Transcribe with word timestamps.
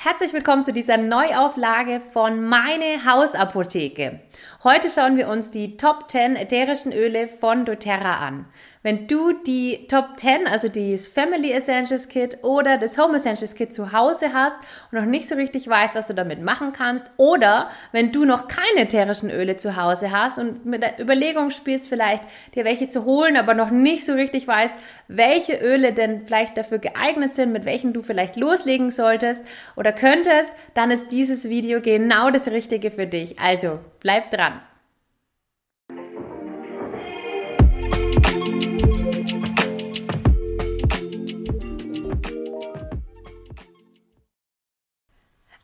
Herzlich 0.00 0.32
willkommen 0.32 0.64
zu 0.64 0.72
dieser 0.72 0.96
Neuauflage 0.96 1.98
von 1.98 2.44
Meine 2.44 3.04
Hausapotheke. 3.04 4.20
Heute 4.64 4.90
schauen 4.90 5.16
wir 5.16 5.28
uns 5.28 5.50
die 5.50 5.76
Top 5.76 6.10
10 6.10 6.36
ätherischen 6.36 6.92
Öle 6.92 7.28
von 7.28 7.64
doTERRA 7.64 8.26
an. 8.26 8.46
Wenn 8.82 9.06
du 9.06 9.32
die 9.32 9.86
Top 9.88 10.18
10, 10.18 10.46
also 10.46 10.68
das 10.68 11.08
Family 11.08 11.52
Essentials 11.52 12.08
Kit 12.08 12.38
oder 12.42 12.78
das 12.78 12.96
Home 12.96 13.16
Essentials 13.16 13.54
Kit 13.54 13.74
zu 13.74 13.92
Hause 13.92 14.32
hast 14.32 14.58
und 14.90 14.98
noch 14.98 15.04
nicht 15.04 15.28
so 15.28 15.34
richtig 15.34 15.68
weißt, 15.68 15.94
was 15.94 16.06
du 16.06 16.14
damit 16.14 16.42
machen 16.42 16.72
kannst, 16.72 17.10
oder 17.16 17.70
wenn 17.92 18.12
du 18.12 18.24
noch 18.24 18.48
keine 18.48 18.82
ätherischen 18.82 19.30
Öle 19.30 19.56
zu 19.56 19.76
Hause 19.76 20.12
hast 20.12 20.38
und 20.38 20.64
mit 20.64 20.82
der 20.82 21.00
Überlegung 21.00 21.50
spielst, 21.50 21.88
vielleicht 21.88 22.24
dir 22.54 22.64
welche 22.64 22.88
zu 22.88 23.04
holen, 23.04 23.36
aber 23.36 23.54
noch 23.54 23.70
nicht 23.70 24.06
so 24.06 24.12
richtig 24.12 24.46
weißt, 24.46 24.74
welche 25.08 25.56
Öle 25.56 25.92
denn 25.92 26.24
vielleicht 26.24 26.56
dafür 26.56 26.78
geeignet 26.78 27.32
sind, 27.32 27.52
mit 27.52 27.64
welchen 27.64 27.92
du 27.92 28.02
vielleicht 28.02 28.36
loslegen 28.36 28.90
solltest 28.90 29.44
oder 29.76 29.92
könntest, 29.92 30.52
dann 30.74 30.90
ist 30.90 31.10
dieses 31.10 31.48
Video 31.48 31.80
genau 31.80 32.30
das 32.30 32.46
Richtige 32.46 32.90
für 32.90 33.06
dich. 33.06 33.38
Also 33.40 33.80
bleib 34.00 34.27
bleibt 34.28 34.32
dran. 34.32 34.67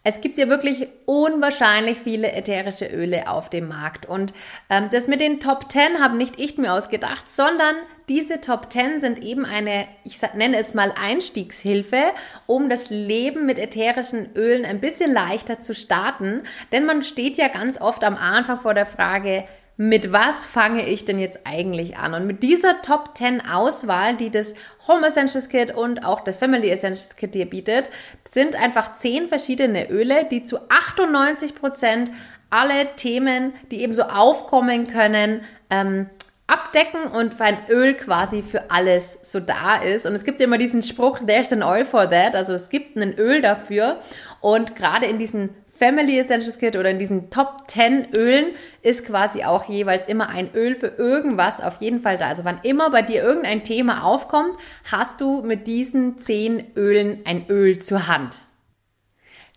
Es 0.07 0.21
gibt 0.21 0.37
ja 0.37 0.51
wirklich 0.51 0.89
unwahrscheinlich 1.07 1.99
viele 1.99 2.33
ätherische 2.33 2.85
Öle 2.85 3.27
auf 3.27 3.49
dem 3.49 3.69
Markt. 3.69 4.05
Und 4.05 4.35
ähm, 4.69 4.89
das 4.93 5.09
mit 5.09 5.23
den 5.23 5.41
Top 5.41 5.73
10 5.73 5.99
habe 5.99 6.19
nicht 6.19 6.39
ich 6.39 6.59
mir 6.59 6.75
ausgedacht, 6.75 7.33
sondern 7.33 7.75
diese 8.11 8.43
Top 8.43 8.71
10 8.71 9.01
sind 9.01 9.23
eben 9.25 9.47
eine, 9.47 9.89
ich 10.05 10.21
nenne 10.35 10.59
es 10.59 10.75
mal 10.75 10.93
Einstiegshilfe, 11.01 12.03
um 12.45 12.69
das 12.69 12.91
Leben 12.91 13.47
mit 13.47 13.59
ätherischen 13.59 14.29
Ölen 14.37 14.67
ein 14.67 14.81
bisschen 14.81 15.11
leichter 15.11 15.63
zu 15.63 15.75
starten. 15.75 16.43
Denn 16.71 16.85
man 16.85 17.03
steht 17.03 17.39
ja 17.39 17.49
ganz 17.49 17.81
oft 17.81 18.05
am 18.05 18.19
Anfang 18.19 18.61
vor 18.61 18.75
der 18.75 18.87
Frage, 18.87 19.45
mit 19.77 20.13
was 20.13 20.47
fange 20.47 20.87
ich 20.87 21.05
denn 21.05 21.19
jetzt 21.19 21.41
eigentlich 21.45 21.97
an? 21.97 22.15
Und 22.15 22.27
mit 22.27 22.43
dieser 22.43 22.81
Top 22.83 23.17
10 23.17 23.43
Auswahl, 23.47 24.17
die 24.17 24.31
das 24.31 24.55
Home 24.87 25.07
Essentials 25.07 25.49
Kit 25.49 25.75
und 25.75 26.05
auch 26.05 26.21
das 26.21 26.37
Family 26.37 26.71
Essentials 26.71 27.17
Kit 27.17 27.35
dir 27.35 27.47
bietet, 27.47 27.91
sind 28.29 28.55
einfach 28.55 28.95
10 28.95 29.27
verschiedene 29.27 29.91
Öle, 29.91 30.27
die 30.31 30.45
zu 30.45 30.59
98 30.71 31.57
Prozent 31.57 32.13
alle 32.51 32.95
Themen, 32.95 33.53
die 33.73 33.83
eben 33.83 33.95
so 33.95 34.05
aufkommen 34.05 34.87
können, 34.87 35.41
ähm, 35.71 36.09
abdecken 36.47 37.05
und 37.05 37.41
ein 37.41 37.57
Öl 37.69 37.95
quasi 37.95 38.43
für 38.43 38.71
alles 38.71 39.19
so 39.23 39.41
da 39.41 39.77
ist. 39.77 40.07
Und 40.07 40.15
es 40.15 40.25
gibt 40.25 40.41
ja 40.41 40.45
immer 40.45 40.59
diesen 40.59 40.83
Spruch, 40.83 41.21
there's 41.27 41.53
an 41.53 41.63
oil 41.63 41.85
for 41.85 42.09
that, 42.09 42.37
also 42.37 42.53
es 42.53 42.69
gibt 42.69 42.97
ein 42.97 43.15
Öl 43.19 43.41
dafür. 43.41 43.99
Und 44.41 44.77
gerade 44.77 45.07
in 45.07 45.19
diesen 45.19 45.51
Family 45.85 46.19
Essentials 46.19 46.59
Kit 46.59 46.77
oder 46.77 46.89
in 46.89 46.99
diesen 46.99 47.29
Top 47.29 47.65
10 47.67 48.15
Ölen 48.15 48.53
ist 48.81 49.05
quasi 49.05 49.45
auch 49.45 49.69
jeweils 49.69 50.07
immer 50.07 50.31
ein 50.31 50.49
Öl 50.55 50.77
für 50.77 50.87
irgendwas 50.87 51.61
auf 51.61 51.83
jeden 51.83 52.01
Fall 52.01 52.17
da. 52.17 52.29
Also 52.29 52.47
wann 52.47 52.59
immer 52.63 52.89
bei 52.89 53.03
dir 53.03 53.23
irgendein 53.23 53.65
Thema 53.65 54.03
aufkommt, 54.03 54.57
hast 54.91 55.21
du 55.21 55.43
mit 55.43 55.67
diesen 55.67 56.17
10 56.17 56.75
Ölen 56.75 57.21
ein 57.27 57.51
Öl 57.51 57.81
zur 57.81 58.09
Hand. 58.09 58.41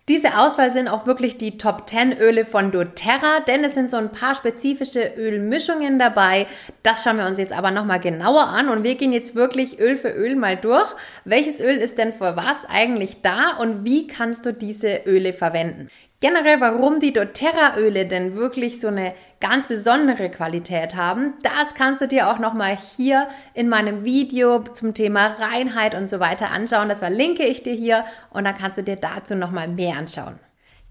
Diese 0.08 0.38
Auswahl 0.38 0.70
sind 0.70 0.88
auch 0.88 1.06
wirklich 1.06 1.38
die 1.38 1.56
Top 1.56 1.88
10 1.88 2.18
Öle 2.18 2.44
von 2.44 2.72
doTERRA, 2.72 3.40
denn 3.46 3.64
es 3.64 3.72
sind 3.72 3.88
so 3.88 3.96
ein 3.96 4.12
paar 4.12 4.34
spezifische 4.34 5.14
Ölmischungen 5.16 5.98
dabei. 5.98 6.46
Das 6.82 7.04
schauen 7.04 7.16
wir 7.16 7.26
uns 7.26 7.38
jetzt 7.38 7.52
aber 7.54 7.70
nochmal 7.70 8.00
genauer 8.00 8.48
an 8.48 8.68
und 8.68 8.84
wir 8.84 8.96
gehen 8.96 9.12
jetzt 9.14 9.34
wirklich 9.34 9.78
Öl 9.78 9.96
für 9.96 10.10
Öl 10.10 10.36
mal 10.36 10.56
durch. 10.56 10.88
Welches 11.24 11.58
Öl 11.60 11.76
ist 11.76 11.96
denn 11.96 12.12
für 12.12 12.36
was 12.36 12.66
eigentlich 12.66 13.22
da 13.22 13.56
und 13.58 13.86
wie 13.86 14.06
kannst 14.06 14.44
du 14.44 14.52
diese 14.52 15.02
Öle 15.06 15.32
verwenden? 15.32 15.88
Generell, 16.20 16.60
warum 16.60 16.98
die 16.98 17.12
doTERRA-Öle 17.12 18.04
denn 18.04 18.34
wirklich 18.34 18.80
so 18.80 18.88
eine 18.88 19.14
ganz 19.38 19.68
besondere 19.68 20.28
Qualität 20.30 20.96
haben, 20.96 21.34
das 21.44 21.76
kannst 21.76 22.00
du 22.00 22.08
dir 22.08 22.28
auch 22.28 22.40
nochmal 22.40 22.76
hier 22.76 23.28
in 23.54 23.68
meinem 23.68 24.04
Video 24.04 24.64
zum 24.64 24.94
Thema 24.94 25.28
Reinheit 25.38 25.94
und 25.94 26.08
so 26.08 26.18
weiter 26.18 26.50
anschauen. 26.50 26.88
Das 26.88 26.98
verlinke 26.98 27.44
ich 27.44 27.62
dir 27.62 27.72
hier 27.72 28.04
und 28.30 28.42
dann 28.42 28.58
kannst 28.58 28.78
du 28.78 28.82
dir 28.82 28.96
dazu 28.96 29.36
nochmal 29.36 29.68
mehr 29.68 29.96
anschauen. 29.96 30.40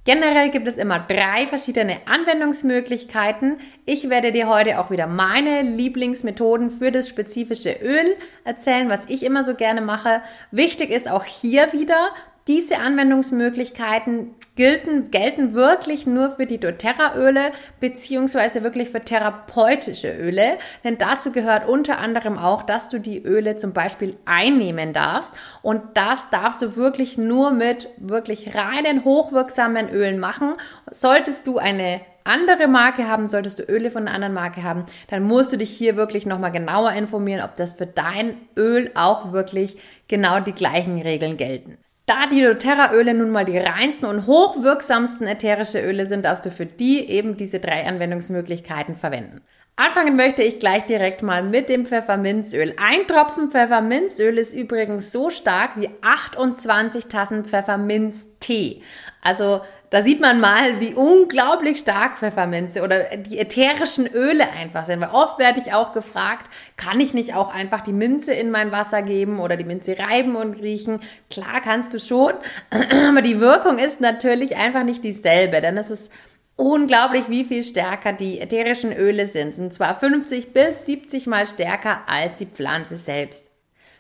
Generell 0.05 0.49
gibt 0.49 0.69
es 0.69 0.77
immer 0.77 0.99
drei 0.99 1.47
verschiedene 1.47 1.97
Anwendungsmöglichkeiten. 2.05 3.57
Ich 3.83 4.09
werde 4.09 4.31
dir 4.31 4.47
heute 4.47 4.79
auch 4.79 4.91
wieder 4.91 5.07
meine 5.07 5.61
Lieblingsmethoden 5.61 6.69
für 6.69 6.93
das 6.93 7.09
spezifische 7.09 7.73
Öl 7.81 8.16
erzählen, 8.45 8.87
was 8.87 9.09
ich 9.09 9.23
immer 9.23 9.43
so 9.43 9.55
gerne 9.55 9.81
mache. 9.81 10.21
Wichtig 10.51 10.89
ist 10.91 11.11
auch 11.11 11.25
hier 11.25 11.73
wieder, 11.73 12.11
diese 12.47 12.80
Anwendungsmöglichkeiten 12.80 14.35
gelten, 14.56 15.12
gelten 15.12 15.53
wirklich 15.53 16.08
nur 16.08 16.31
für 16.31 16.46
die 16.46 16.59
doTERRA-Öle 16.59 17.52
beziehungsweise 17.80 18.63
wirklich 18.63 18.90
für 18.90 19.02
therapeutische 19.02 20.12
Öle, 20.12 20.58
denn 20.84 20.97
dazu 20.97 21.31
gehört 21.31 21.68
unter 21.68 22.00
anderem 22.00 22.38
auch, 22.38 22.63
dass 22.63 22.90
du 22.90 23.00
die 23.00 23.22
Öle 23.22 23.58
zum 23.58 23.74
Beispiel 23.74 24.18
einnehmen 24.25 24.94
darfst 24.94 25.34
und 25.62 25.81
das 25.94 26.30
darfst 26.30 26.62
du 26.62 26.75
wirklich 26.75 27.18
nur 27.18 27.52
mit 27.52 27.90
wirklich 27.97 28.56
reinen, 28.56 29.03
hochwirksamen 29.03 29.90
Ölen 29.90 30.19
machen. 30.19 30.53
Solltest 30.90 31.47
du 31.47 31.58
eine 31.58 32.02
andere 32.24 32.68
Marke 32.68 33.08
haben, 33.08 33.28
solltest 33.28 33.59
du 33.59 33.64
Öle 33.64 33.90
von 33.91 34.03
einer 34.03 34.16
anderen 34.16 34.34
Marke 34.34 34.64
haben, 34.64 34.85
dann 35.09 35.24
musst 35.24 35.53
du 35.53 35.58
dich 35.58 35.69
hier 35.69 35.96
wirklich 35.96 36.25
nochmal 36.25 36.52
genauer 36.52 36.91
informieren, 36.91 37.44
ob 37.44 37.56
das 37.56 37.74
für 37.74 37.88
dein 37.88 38.35
Öl 38.58 38.91
auch 38.96 39.31
wirklich 39.31 39.78
genau 40.08 40.40
die 40.40 40.53
gleichen 40.53 41.02
Regeln 41.02 41.38
gelten. 41.38 41.78
Da 42.07 42.25
die 42.25 42.41
doTERRA-Öle 42.41 43.13
nun 43.13 43.31
mal 43.31 43.44
die 43.44 43.57
reinsten 43.57 44.06
und 44.06 44.28
hochwirksamsten 44.28 45.28
ätherische 45.28 45.81
Öle 45.81 46.06
sind, 46.06 46.23
darfst 46.23 46.45
du 46.45 46.51
für 46.51 46.66
die 46.66 47.06
eben 47.09 47.35
diese 47.35 47.59
drei 47.59 47.85
Anwendungsmöglichkeiten 47.85 48.95
verwenden. 48.95 49.41
Anfangen 49.75 50.16
möchte 50.16 50.41
ich 50.41 50.62
gleich 50.62 50.85
direkt 50.85 51.22
mal 51.22 51.44
mit 51.44 51.67
dem 51.67 51.85
Pfefferminzöl. 51.85 52.73
Ein 52.81 53.06
Tropfen 53.07 53.51
Pfefferminzöl 53.51 54.38
ist 54.38 54.53
übrigens 54.53 55.12
so 55.12 55.29
stark 55.29 55.72
wie 55.75 55.90
28 56.01 57.07
Tassen 57.07 57.44
Pfefferminztee. 57.44 58.81
Also 59.22 59.59
da 59.89 60.01
sieht 60.01 60.19
man 60.19 60.39
mal, 60.41 60.81
wie 60.81 60.93
unglaublich 60.93 61.77
stark 61.77 62.17
Pfefferminze 62.17 62.81
oder 62.81 63.05
die 63.17 63.39
ätherischen 63.39 64.05
Öle 64.07 64.49
einfach 64.51 64.85
sind. 64.85 64.99
Weil 64.99 65.11
oft 65.11 65.39
werde 65.39 65.61
ich 65.61 65.73
auch 65.73 65.93
gefragt, 65.93 66.51
kann 66.75 66.99
ich 66.99 67.13
nicht 67.13 67.35
auch 67.35 67.53
einfach 67.53 67.81
die 67.81 67.93
Minze 67.93 68.33
in 68.33 68.51
mein 68.51 68.71
Wasser 68.71 69.01
geben 69.01 69.39
oder 69.39 69.55
die 69.55 69.63
Minze 69.63 69.97
reiben 69.97 70.35
und 70.35 70.61
riechen? 70.61 70.99
Klar 71.29 71.61
kannst 71.63 71.93
du 71.93 71.99
schon, 71.99 72.33
aber 73.09 73.21
die 73.21 73.39
Wirkung 73.39 73.79
ist 73.79 74.01
natürlich 74.01 74.57
einfach 74.57 74.83
nicht 74.83 75.03
dieselbe, 75.03 75.61
denn 75.61 75.77
es 75.77 75.89
ist 75.89 76.11
unglaublich, 76.57 77.29
wie 77.29 77.45
viel 77.45 77.63
stärker 77.63 78.11
die 78.11 78.41
ätherischen 78.41 78.91
Öle 78.91 79.25
sind. 79.25 79.57
Und 79.57 79.73
zwar 79.73 79.97
50 79.97 80.51
bis 80.51 80.85
70 80.85 81.27
mal 81.27 81.45
stärker 81.45 82.01
als 82.07 82.35
die 82.35 82.47
Pflanze 82.47 82.97
selbst. 82.97 83.47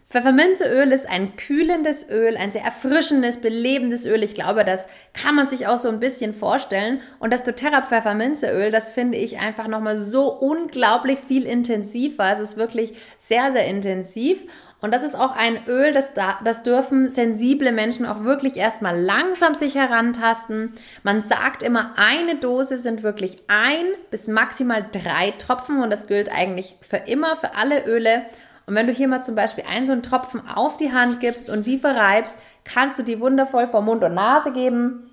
Pfefferminzeöl 0.09 0.93
ist 0.93 1.09
ein 1.09 1.35
kühlendes 1.35 2.09
Öl, 2.09 2.37
ein 2.37 2.49
sehr 2.49 2.63
erfrischendes, 2.63 3.41
belebendes 3.41 4.05
Öl. 4.05 4.23
Ich 4.23 4.35
glaube, 4.35 4.63
das 4.63 4.87
kann 5.13 5.35
man 5.35 5.47
sich 5.47 5.67
auch 5.67 5.77
so 5.77 5.89
ein 5.89 5.99
bisschen 5.99 6.33
vorstellen. 6.33 7.01
Und 7.19 7.33
das 7.33 7.43
doTERRA 7.43 7.81
Pfefferminzeöl, 7.81 8.71
das 8.71 8.91
finde 8.91 9.17
ich 9.17 9.39
einfach 9.39 9.67
nochmal 9.67 9.97
so 9.97 10.31
unglaublich 10.31 11.19
viel 11.19 11.45
intensiver. 11.45 12.31
Es 12.31 12.39
ist 12.39 12.55
wirklich 12.55 12.93
sehr, 13.17 13.51
sehr 13.51 13.65
intensiv. 13.65 14.45
Und 14.79 14.93
das 14.93 15.03
ist 15.03 15.15
auch 15.15 15.35
ein 15.35 15.67
Öl, 15.67 15.91
das, 15.91 16.13
da, 16.13 16.39
das 16.43 16.61
dürfen 16.61 17.09
sensible 17.09 17.71
Menschen 17.71 18.05
auch 18.05 18.23
wirklich 18.23 18.55
erstmal 18.55 18.97
langsam 18.97 19.55
sich 19.55 19.75
herantasten. 19.75 20.71
Man 21.03 21.23
sagt 21.23 21.63
immer, 21.63 21.95
eine 21.97 22.35
Dose 22.35 22.77
sind 22.77 23.01
wirklich 23.01 23.37
ein 23.47 23.85
bis 24.11 24.27
maximal 24.27 24.85
drei 24.91 25.31
Tropfen 25.31 25.81
und 25.81 25.89
das 25.89 26.05
gilt 26.05 26.31
eigentlich 26.31 26.75
für 26.79 26.97
immer, 26.97 27.35
für 27.35 27.55
alle 27.55 27.85
Öle. 27.87 28.27
Und 28.67 28.75
wenn 28.75 28.85
du 28.85 28.93
hier 28.93 29.07
mal 29.07 29.23
zum 29.23 29.33
Beispiel 29.33 29.63
einen 29.67 29.85
so 29.85 29.93
einen 29.93 30.03
Tropfen 30.03 30.45
auf 30.47 30.75
die 30.75 30.91
Hand 30.91 31.21
gibst 31.21 31.49
und 31.49 31.65
die 31.65 31.79
verreibst, 31.79 32.37
kannst 32.65 32.99
du 32.99 33.03
die 33.03 33.21
wundervoll 33.21 33.67
vor 33.67 33.81
Mund 33.81 34.03
und 34.03 34.13
Nase 34.13 34.51
geben 34.51 35.09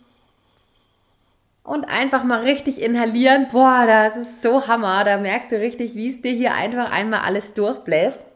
und 1.63 1.85
einfach 1.85 2.25
mal 2.25 2.41
richtig 2.41 2.83
inhalieren. 2.83 3.47
Boah, 3.53 3.85
das 3.87 4.17
ist 4.17 4.43
so 4.43 4.67
Hammer. 4.67 5.05
Da 5.05 5.19
merkst 5.19 5.53
du 5.53 5.61
richtig, 5.61 5.95
wie 5.95 6.09
es 6.09 6.21
dir 6.21 6.33
hier 6.33 6.53
einfach 6.53 6.91
einmal 6.91 7.21
alles 7.21 7.55
durchbläst. 7.55 8.27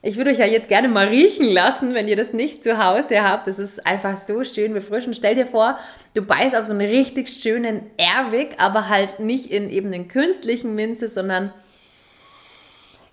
Ich 0.00 0.16
würde 0.16 0.30
euch 0.30 0.38
ja 0.38 0.46
jetzt 0.46 0.68
gerne 0.68 0.88
mal 0.88 1.08
riechen 1.08 1.50
lassen, 1.50 1.92
wenn 1.92 2.08
ihr 2.08 2.16
das 2.16 2.32
nicht 2.32 2.64
zu 2.64 2.82
Hause 2.82 3.22
habt. 3.22 3.46
Das 3.46 3.58
ist 3.58 3.86
einfach 3.86 4.16
so 4.16 4.44
schön 4.44 4.72
befrischend. 4.72 5.16
Stell 5.16 5.34
dir 5.34 5.46
vor, 5.46 5.78
du 6.14 6.22
beißt 6.22 6.56
auf 6.56 6.64
so 6.64 6.72
einen 6.72 6.88
richtig 6.88 7.28
schönen 7.28 7.82
Airwick, 7.98 8.54
aber 8.58 8.88
halt 8.88 9.20
nicht 9.20 9.50
in 9.50 9.68
eben 9.68 9.90
den 9.90 10.08
künstlichen 10.08 10.74
Minze, 10.74 11.08
sondern 11.08 11.52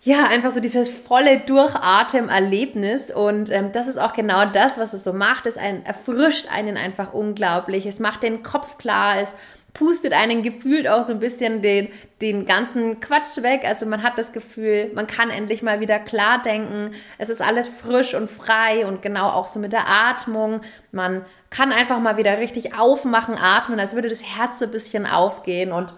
ja, 0.05 0.27
einfach 0.27 0.51
so 0.51 0.59
dieses 0.59 0.91
volle 0.91 1.39
Durchatmen-Erlebnis. 1.39 3.09
Und 3.09 3.50
ähm, 3.51 3.71
das 3.71 3.88
ist 3.88 3.97
auch 3.97 4.13
genau 4.13 4.45
das, 4.45 4.77
was 4.77 4.94
es 4.94 5.05
so 5.05 5.13
macht. 5.13 5.45
Es 5.45 5.57
ein, 5.57 5.85
erfrischt 5.85 6.47
einen 6.51 6.75
einfach 6.75 7.13
unglaublich. 7.13 7.85
Es 7.85 8.01
macht 8.01 8.21
den 8.21 8.44
Kopf 8.44 8.77
klar. 8.77 9.19
Es 9.19 9.33
pustet 9.73 10.13
einen 10.13 10.44
gefühlt 10.44 10.89
auch 10.89 11.03
so 11.03 11.13
ein 11.13 11.19
bisschen 11.19 11.61
den, 11.61 11.88
den 12.21 12.45
ganzen 12.45 13.00
Quatsch 13.00 13.41
weg. 13.44 13.63
Also 13.65 13.85
man 13.85 14.03
hat 14.03 14.17
das 14.17 14.33
Gefühl, 14.33 14.91
man 14.94 15.07
kann 15.07 15.29
endlich 15.29 15.63
mal 15.63 15.79
wieder 15.79 16.00
klar 16.00 16.41
denken. 16.41 16.94
Es 17.17 17.29
ist 17.29 17.41
alles 17.41 17.69
frisch 17.69 18.13
und 18.13 18.29
frei 18.29 18.85
und 18.85 19.01
genau 19.01 19.29
auch 19.29 19.47
so 19.47 19.57
mit 19.57 19.71
der 19.71 19.88
Atmung. 19.88 20.61
Man 20.91 21.25
kann 21.50 21.71
einfach 21.71 22.00
mal 22.00 22.17
wieder 22.17 22.39
richtig 22.39 22.77
aufmachen, 22.77 23.35
atmen, 23.35 23.79
als 23.79 23.95
würde 23.95 24.09
das 24.09 24.21
Herz 24.21 24.59
so 24.59 24.65
ein 24.65 24.71
bisschen 24.71 25.05
aufgehen 25.05 25.71
und 25.71 25.94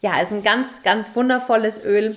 ja, 0.00 0.20
ist 0.20 0.32
ein 0.32 0.42
ganz, 0.42 0.82
ganz 0.82 1.14
wundervolles 1.14 1.84
Öl. 1.84 2.16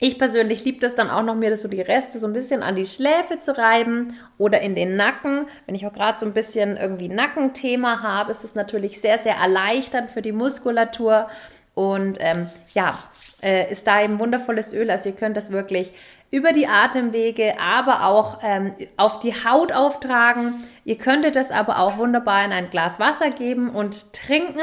Ich 0.00 0.16
persönlich 0.16 0.64
liebe 0.64 0.78
das 0.78 0.94
dann 0.94 1.10
auch 1.10 1.24
noch, 1.24 1.34
mir 1.34 1.50
das 1.50 1.62
so 1.62 1.68
die 1.68 1.80
Reste 1.80 2.20
so 2.20 2.28
ein 2.28 2.32
bisschen 2.32 2.62
an 2.62 2.76
die 2.76 2.86
Schläfe 2.86 3.38
zu 3.38 3.56
reiben 3.58 4.14
oder 4.38 4.60
in 4.60 4.76
den 4.76 4.94
Nacken. 4.94 5.46
Wenn 5.66 5.74
ich 5.74 5.86
auch 5.86 5.92
gerade 5.92 6.16
so 6.16 6.24
ein 6.24 6.34
bisschen 6.34 6.76
irgendwie 6.76 7.08
Nackenthema 7.08 8.00
habe, 8.00 8.30
ist 8.30 8.44
es 8.44 8.54
natürlich 8.54 9.00
sehr, 9.00 9.18
sehr 9.18 9.34
erleichternd 9.34 10.08
für 10.08 10.22
die 10.22 10.30
Muskulatur. 10.30 11.28
Und 11.74 12.18
ähm, 12.20 12.48
ja, 12.74 12.96
äh, 13.42 13.70
ist 13.72 13.88
da 13.88 14.02
eben 14.02 14.20
wundervolles 14.20 14.72
Öl. 14.72 14.88
Also 14.88 15.08
ihr 15.08 15.16
könnt 15.16 15.36
das 15.36 15.50
wirklich 15.50 15.92
über 16.30 16.52
die 16.52 16.68
Atemwege, 16.68 17.54
aber 17.60 18.04
auch 18.06 18.38
ähm, 18.42 18.74
auf 18.96 19.18
die 19.18 19.32
Haut 19.32 19.72
auftragen. 19.72 20.54
Ihr 20.84 20.98
könntet 20.98 21.34
das 21.34 21.50
aber 21.50 21.80
auch 21.80 21.98
wunderbar 21.98 22.44
in 22.44 22.52
ein 22.52 22.70
Glas 22.70 23.00
Wasser 23.00 23.30
geben 23.30 23.70
und 23.70 24.12
trinken. 24.12 24.60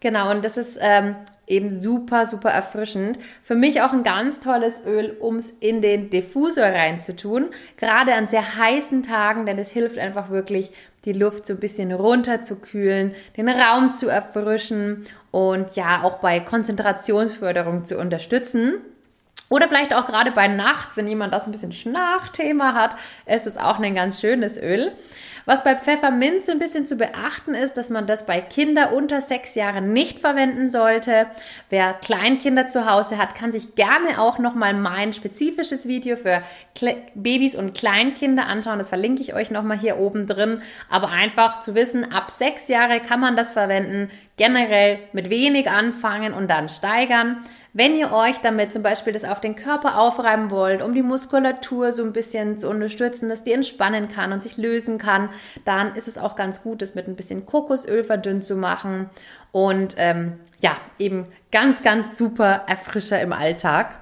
Genau, 0.00 0.30
und 0.30 0.44
das 0.44 0.56
ist 0.56 0.78
ähm, 0.80 1.16
eben 1.46 1.70
super, 1.70 2.26
super 2.26 2.50
erfrischend. 2.50 3.18
Für 3.42 3.54
mich 3.54 3.82
auch 3.82 3.92
ein 3.92 4.02
ganz 4.02 4.40
tolles 4.40 4.84
Öl, 4.86 5.16
um 5.20 5.36
es 5.36 5.50
in 5.50 5.82
den 5.82 6.10
Diffusor 6.10 6.64
reinzutun. 6.64 7.48
Gerade 7.76 8.14
an 8.14 8.26
sehr 8.26 8.56
heißen 8.56 9.02
Tagen, 9.02 9.46
denn 9.46 9.58
es 9.58 9.70
hilft 9.70 9.98
einfach 9.98 10.30
wirklich, 10.30 10.70
die 11.04 11.12
Luft 11.12 11.46
so 11.46 11.54
ein 11.54 11.60
bisschen 11.60 11.92
runter 11.92 12.42
zu 12.42 12.56
kühlen, 12.56 13.14
den 13.36 13.48
Raum 13.48 13.94
zu 13.94 14.08
erfrischen 14.08 15.04
und 15.32 15.74
ja, 15.74 16.02
auch 16.02 16.18
bei 16.18 16.38
Konzentrationsförderung 16.38 17.84
zu 17.84 17.98
unterstützen. 17.98 18.74
Oder 19.48 19.68
vielleicht 19.68 19.94
auch 19.94 20.06
gerade 20.06 20.30
bei 20.30 20.48
nachts, 20.48 20.96
wenn 20.96 21.06
jemand 21.06 21.34
das 21.34 21.46
ein 21.46 21.52
bisschen 21.52 21.72
Schnarchthema 21.72 22.72
hat, 22.72 22.96
ist 23.26 23.46
es 23.46 23.58
auch 23.58 23.78
ein 23.78 23.94
ganz 23.94 24.20
schönes 24.20 24.56
Öl. 24.56 24.92
Was 25.44 25.64
bei 25.64 25.74
Pfefferminz 25.74 26.48
ein 26.48 26.58
bisschen 26.58 26.86
zu 26.86 26.96
beachten 26.96 27.54
ist, 27.54 27.76
dass 27.76 27.90
man 27.90 28.06
das 28.06 28.26
bei 28.26 28.40
Kindern 28.40 28.92
unter 28.92 29.20
sechs 29.20 29.54
Jahren 29.54 29.92
nicht 29.92 30.20
verwenden 30.20 30.68
sollte. 30.68 31.26
Wer 31.68 31.94
Kleinkinder 31.94 32.66
zu 32.68 32.90
Hause 32.90 33.18
hat, 33.18 33.34
kann 33.34 33.50
sich 33.50 33.74
gerne 33.74 34.20
auch 34.20 34.38
nochmal 34.38 34.74
mein 34.74 35.12
spezifisches 35.12 35.88
Video 35.88 36.16
für 36.16 36.42
Kle 36.74 36.96
Babys 37.14 37.54
und 37.54 37.74
Kleinkinder 37.74 38.46
anschauen. 38.46 38.78
Das 38.78 38.88
verlinke 38.88 39.22
ich 39.22 39.34
euch 39.34 39.50
nochmal 39.50 39.78
hier 39.78 39.98
oben 39.98 40.26
drin. 40.26 40.62
Aber 40.88 41.08
einfach 41.08 41.60
zu 41.60 41.74
wissen, 41.74 42.12
ab 42.12 42.30
sechs 42.30 42.68
Jahre 42.68 43.00
kann 43.00 43.20
man 43.20 43.36
das 43.36 43.52
verwenden. 43.52 44.10
Generell 44.36 44.98
mit 45.12 45.30
wenig 45.30 45.70
anfangen 45.70 46.32
und 46.32 46.48
dann 46.50 46.68
steigern. 46.68 47.38
Wenn 47.74 47.96
ihr 47.96 48.12
euch 48.12 48.38
damit 48.38 48.72
zum 48.72 48.82
Beispiel 48.82 49.12
das 49.12 49.24
auf 49.24 49.40
den 49.40 49.56
Körper 49.56 49.98
aufreiben 49.98 50.50
wollt, 50.50 50.82
um 50.82 50.94
die 50.94 51.02
Muskulatur 51.02 51.92
so 51.92 52.02
ein 52.02 52.12
bisschen 52.12 52.58
zu 52.58 52.68
unterstützen, 52.68 53.28
dass 53.28 53.44
die 53.44 53.52
entspannen 53.52 54.08
kann 54.08 54.32
und 54.32 54.42
sich 54.42 54.56
lösen 54.56 54.98
kann, 54.98 55.28
dann 55.64 55.94
ist 55.94 56.08
es 56.08 56.18
auch 56.18 56.36
ganz 56.36 56.62
gut, 56.62 56.82
das 56.82 56.94
mit 56.94 57.08
ein 57.08 57.16
bisschen 57.16 57.46
Kokosöl 57.46 58.04
verdünnt 58.04 58.44
zu 58.44 58.56
machen. 58.56 59.10
Und 59.52 59.94
ähm, 59.98 60.40
ja, 60.60 60.76
eben 60.98 61.26
ganz, 61.50 61.82
ganz 61.82 62.18
super 62.18 62.64
Erfrischer 62.66 63.20
im 63.20 63.32
Alltag. 63.32 63.98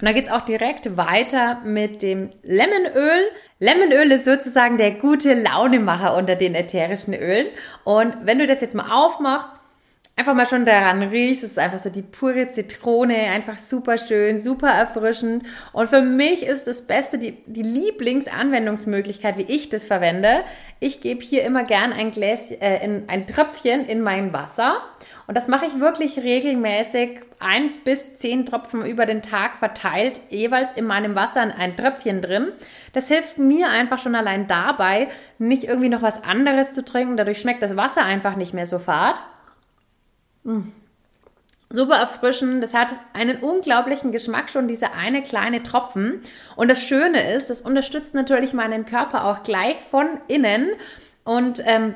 Und 0.00 0.08
da 0.08 0.12
geht 0.12 0.24
es 0.24 0.30
auch 0.30 0.42
direkt 0.42 0.96
weiter 0.96 1.60
mit 1.64 2.02
dem 2.02 2.30
Lemonöl. 2.42 3.30
Lemonöl 3.58 4.12
ist 4.12 4.24
sozusagen 4.24 4.76
der 4.76 4.92
gute 4.92 5.34
Launemacher 5.34 6.16
unter 6.16 6.34
den 6.34 6.54
ätherischen 6.54 7.14
Ölen. 7.14 7.46
Und 7.84 8.16
wenn 8.24 8.38
du 8.38 8.46
das 8.46 8.60
jetzt 8.60 8.74
mal 8.74 8.90
aufmachst, 8.90 9.52
einfach 10.16 10.34
mal 10.34 10.46
schon 10.46 10.64
daran 10.64 11.02
riechst, 11.02 11.42
es 11.42 11.52
ist 11.52 11.58
einfach 11.58 11.78
so 11.78 11.90
die 11.90 12.02
pure 12.02 12.48
Zitrone, 12.48 13.16
einfach 13.16 13.58
super 13.58 13.98
schön, 13.98 14.40
super 14.40 14.68
erfrischend. 14.68 15.44
Und 15.72 15.88
für 15.88 16.02
mich 16.02 16.44
ist 16.44 16.66
das 16.66 16.82
Beste, 16.82 17.18
die, 17.18 17.32
die 17.46 17.62
Lieblingsanwendungsmöglichkeit, 17.62 19.38
wie 19.38 19.52
ich 19.52 19.70
das 19.70 19.84
verwende. 19.84 20.42
Ich 20.78 21.00
gebe 21.00 21.20
hier 21.20 21.44
immer 21.44 21.64
gern 21.64 21.92
ein 21.92 22.10
Glas, 22.10 22.50
äh, 22.50 22.84
in, 22.84 23.08
ein 23.08 23.26
Tröpfchen 23.26 23.86
in 23.86 24.02
mein 24.02 24.32
Wasser. 24.32 24.82
Und 25.26 25.36
das 25.36 25.48
mache 25.48 25.64
ich 25.66 25.80
wirklich 25.80 26.18
regelmäßig, 26.18 27.20
ein 27.40 27.70
bis 27.84 28.14
zehn 28.14 28.44
Tropfen 28.44 28.84
über 28.84 29.06
den 29.06 29.22
Tag 29.22 29.56
verteilt, 29.56 30.20
jeweils 30.28 30.72
in 30.72 30.84
meinem 30.84 31.14
Wasser 31.14 31.40
ein 31.40 31.76
Tröpfchen 31.76 32.20
drin. 32.20 32.52
Das 32.92 33.08
hilft 33.08 33.38
mir 33.38 33.70
einfach 33.70 33.98
schon 33.98 34.14
allein 34.14 34.46
dabei, 34.46 35.08
nicht 35.38 35.64
irgendwie 35.64 35.88
noch 35.88 36.02
was 36.02 36.22
anderes 36.24 36.72
zu 36.72 36.84
trinken. 36.84 37.16
Dadurch 37.16 37.40
schmeckt 37.40 37.62
das 37.62 37.76
Wasser 37.76 38.04
einfach 38.04 38.36
nicht 38.36 38.52
mehr 38.52 38.66
so 38.66 38.78
fad. 38.78 39.16
Mm. 40.44 40.60
Super 41.70 41.96
erfrischend. 41.96 42.62
Das 42.62 42.74
hat 42.74 42.94
einen 43.14 43.38
unglaublichen 43.38 44.12
Geschmack 44.12 44.50
schon, 44.50 44.68
dieser 44.68 44.94
eine 44.94 45.22
kleine 45.22 45.62
Tropfen. 45.62 46.20
Und 46.54 46.70
das 46.70 46.82
Schöne 46.82 47.32
ist, 47.32 47.48
das 47.48 47.62
unterstützt 47.62 48.14
natürlich 48.14 48.52
meinen 48.52 48.84
Körper 48.84 49.24
auch 49.24 49.42
gleich 49.42 49.76
von 49.90 50.06
innen 50.28 50.68
und 51.24 51.62
ähm, 51.66 51.94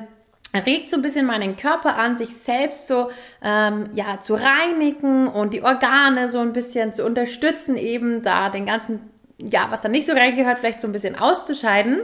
regt 0.53 0.89
so 0.89 0.97
ein 0.97 1.01
bisschen 1.01 1.25
meinen 1.25 1.55
Körper 1.55 1.97
an, 1.97 2.17
sich 2.17 2.35
selbst 2.35 2.87
so 2.87 3.11
ähm, 3.43 3.89
ja 3.93 4.19
zu 4.19 4.35
reinigen 4.35 5.27
und 5.27 5.53
die 5.53 5.61
Organe 5.61 6.27
so 6.27 6.39
ein 6.39 6.53
bisschen 6.53 6.93
zu 6.93 7.05
unterstützen, 7.05 7.75
eben 7.75 8.23
da 8.23 8.49
den 8.49 8.65
ganzen 8.65 9.01
ja 9.37 9.67
was 9.69 9.81
da 9.81 9.89
nicht 9.89 10.05
so 10.05 10.13
reingehört, 10.13 10.57
vielleicht 10.57 10.81
so 10.81 10.87
ein 10.87 10.91
bisschen 10.91 11.15
auszuscheiden. 11.17 12.01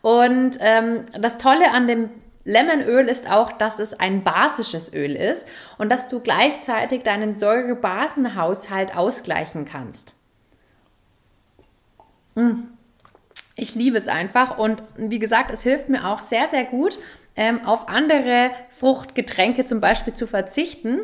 Und 0.00 0.58
ähm, 0.60 1.04
das 1.20 1.38
Tolle 1.38 1.70
an 1.72 1.86
dem 1.86 2.10
Lemonöl 2.44 3.06
ist 3.06 3.30
auch, 3.30 3.52
dass 3.52 3.78
es 3.78 3.98
ein 3.98 4.24
basisches 4.24 4.92
Öl 4.92 5.14
ist 5.14 5.48
und 5.78 5.90
dass 5.90 6.08
du 6.08 6.18
gleichzeitig 6.20 7.02
deinen 7.04 7.38
Säurebasenhaushalt 7.38 8.96
ausgleichen 8.96 9.64
kannst. 9.64 10.14
Mm. 12.34 12.64
Ich 13.54 13.74
liebe 13.74 13.98
es 13.98 14.08
einfach 14.08 14.56
und 14.56 14.82
wie 14.96 15.18
gesagt, 15.18 15.50
es 15.50 15.62
hilft 15.62 15.90
mir 15.90 16.08
auch 16.08 16.22
sehr, 16.22 16.48
sehr 16.48 16.64
gut, 16.64 16.98
ähm, 17.36 17.64
auf 17.64 17.88
andere 17.88 18.50
Fruchtgetränke 18.70 19.64
zum 19.64 19.80
Beispiel 19.80 20.12
zu 20.12 20.26
verzichten 20.26 21.00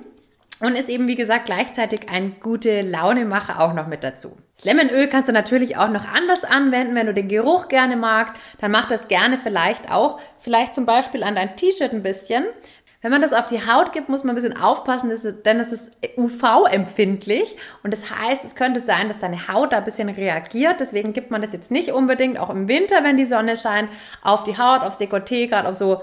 und 0.61 0.75
ist 0.75 0.89
eben, 0.89 1.07
wie 1.07 1.15
gesagt, 1.15 1.47
gleichzeitig 1.47 2.09
ein 2.11 2.37
gute 2.41 2.81
Launemacher 2.81 3.61
auch 3.61 3.75
noch 3.75 3.87
mit 3.87 4.03
dazu. 4.03 4.37
Das 4.57 4.65
Lemonöl 4.65 5.07
kannst 5.07 5.29
du 5.29 5.33
natürlich 5.33 5.77
auch 5.77 5.89
noch 5.89 6.05
anders 6.05 6.45
anwenden, 6.45 6.97
wenn 6.97 7.07
du 7.07 7.15
den 7.15 7.29
Geruch 7.29 7.69
gerne 7.69 7.97
magst, 7.97 8.35
dann 8.61 8.73
mach 8.73 8.89
das 8.89 9.07
gerne 9.07 9.39
vielleicht 9.39 9.93
auch, 9.93 10.19
vielleicht 10.41 10.75
zum 10.75 10.85
Beispiel 10.85 11.23
an 11.23 11.37
dein 11.37 11.55
T-Shirt 11.55 11.93
ein 11.93 12.03
bisschen. 12.03 12.45
Wenn 13.01 13.13
man 13.13 13.23
das 13.23 13.33
auf 13.33 13.47
die 13.47 13.65
Haut 13.65 13.93
gibt, 13.93 14.09
muss 14.09 14.25
man 14.25 14.35
ein 14.35 14.43
bisschen 14.43 14.61
aufpassen, 14.61 15.09
denn 15.45 15.61
es 15.61 15.71
ist 15.71 15.97
UV-empfindlich 16.17 17.57
und 17.85 17.93
das 17.93 18.11
heißt, 18.11 18.45
es 18.45 18.57
könnte 18.57 18.81
sein, 18.81 19.07
dass 19.07 19.21
deine 19.21 19.47
Haut 19.47 19.73
da 19.73 19.79
ein 19.79 19.85
bisschen 19.85 20.09
reagiert. 20.09 20.81
Deswegen 20.81 21.13
gibt 21.13 21.31
man 21.31 21.41
das 21.41 21.53
jetzt 21.53 21.71
nicht 21.71 21.93
unbedingt, 21.93 22.41
auch 22.41 22.51
im 22.51 22.67
Winter, 22.67 23.05
wenn 23.05 23.17
die 23.17 23.25
Sonne 23.25 23.57
scheint, 23.57 23.89
auf 24.23 24.43
die 24.43 24.59
Haut, 24.59 24.83
aufs 24.83 24.99
Dekolleté, 24.99 25.47
gerade 25.47 25.69
auf 25.69 25.77
so 25.77 26.03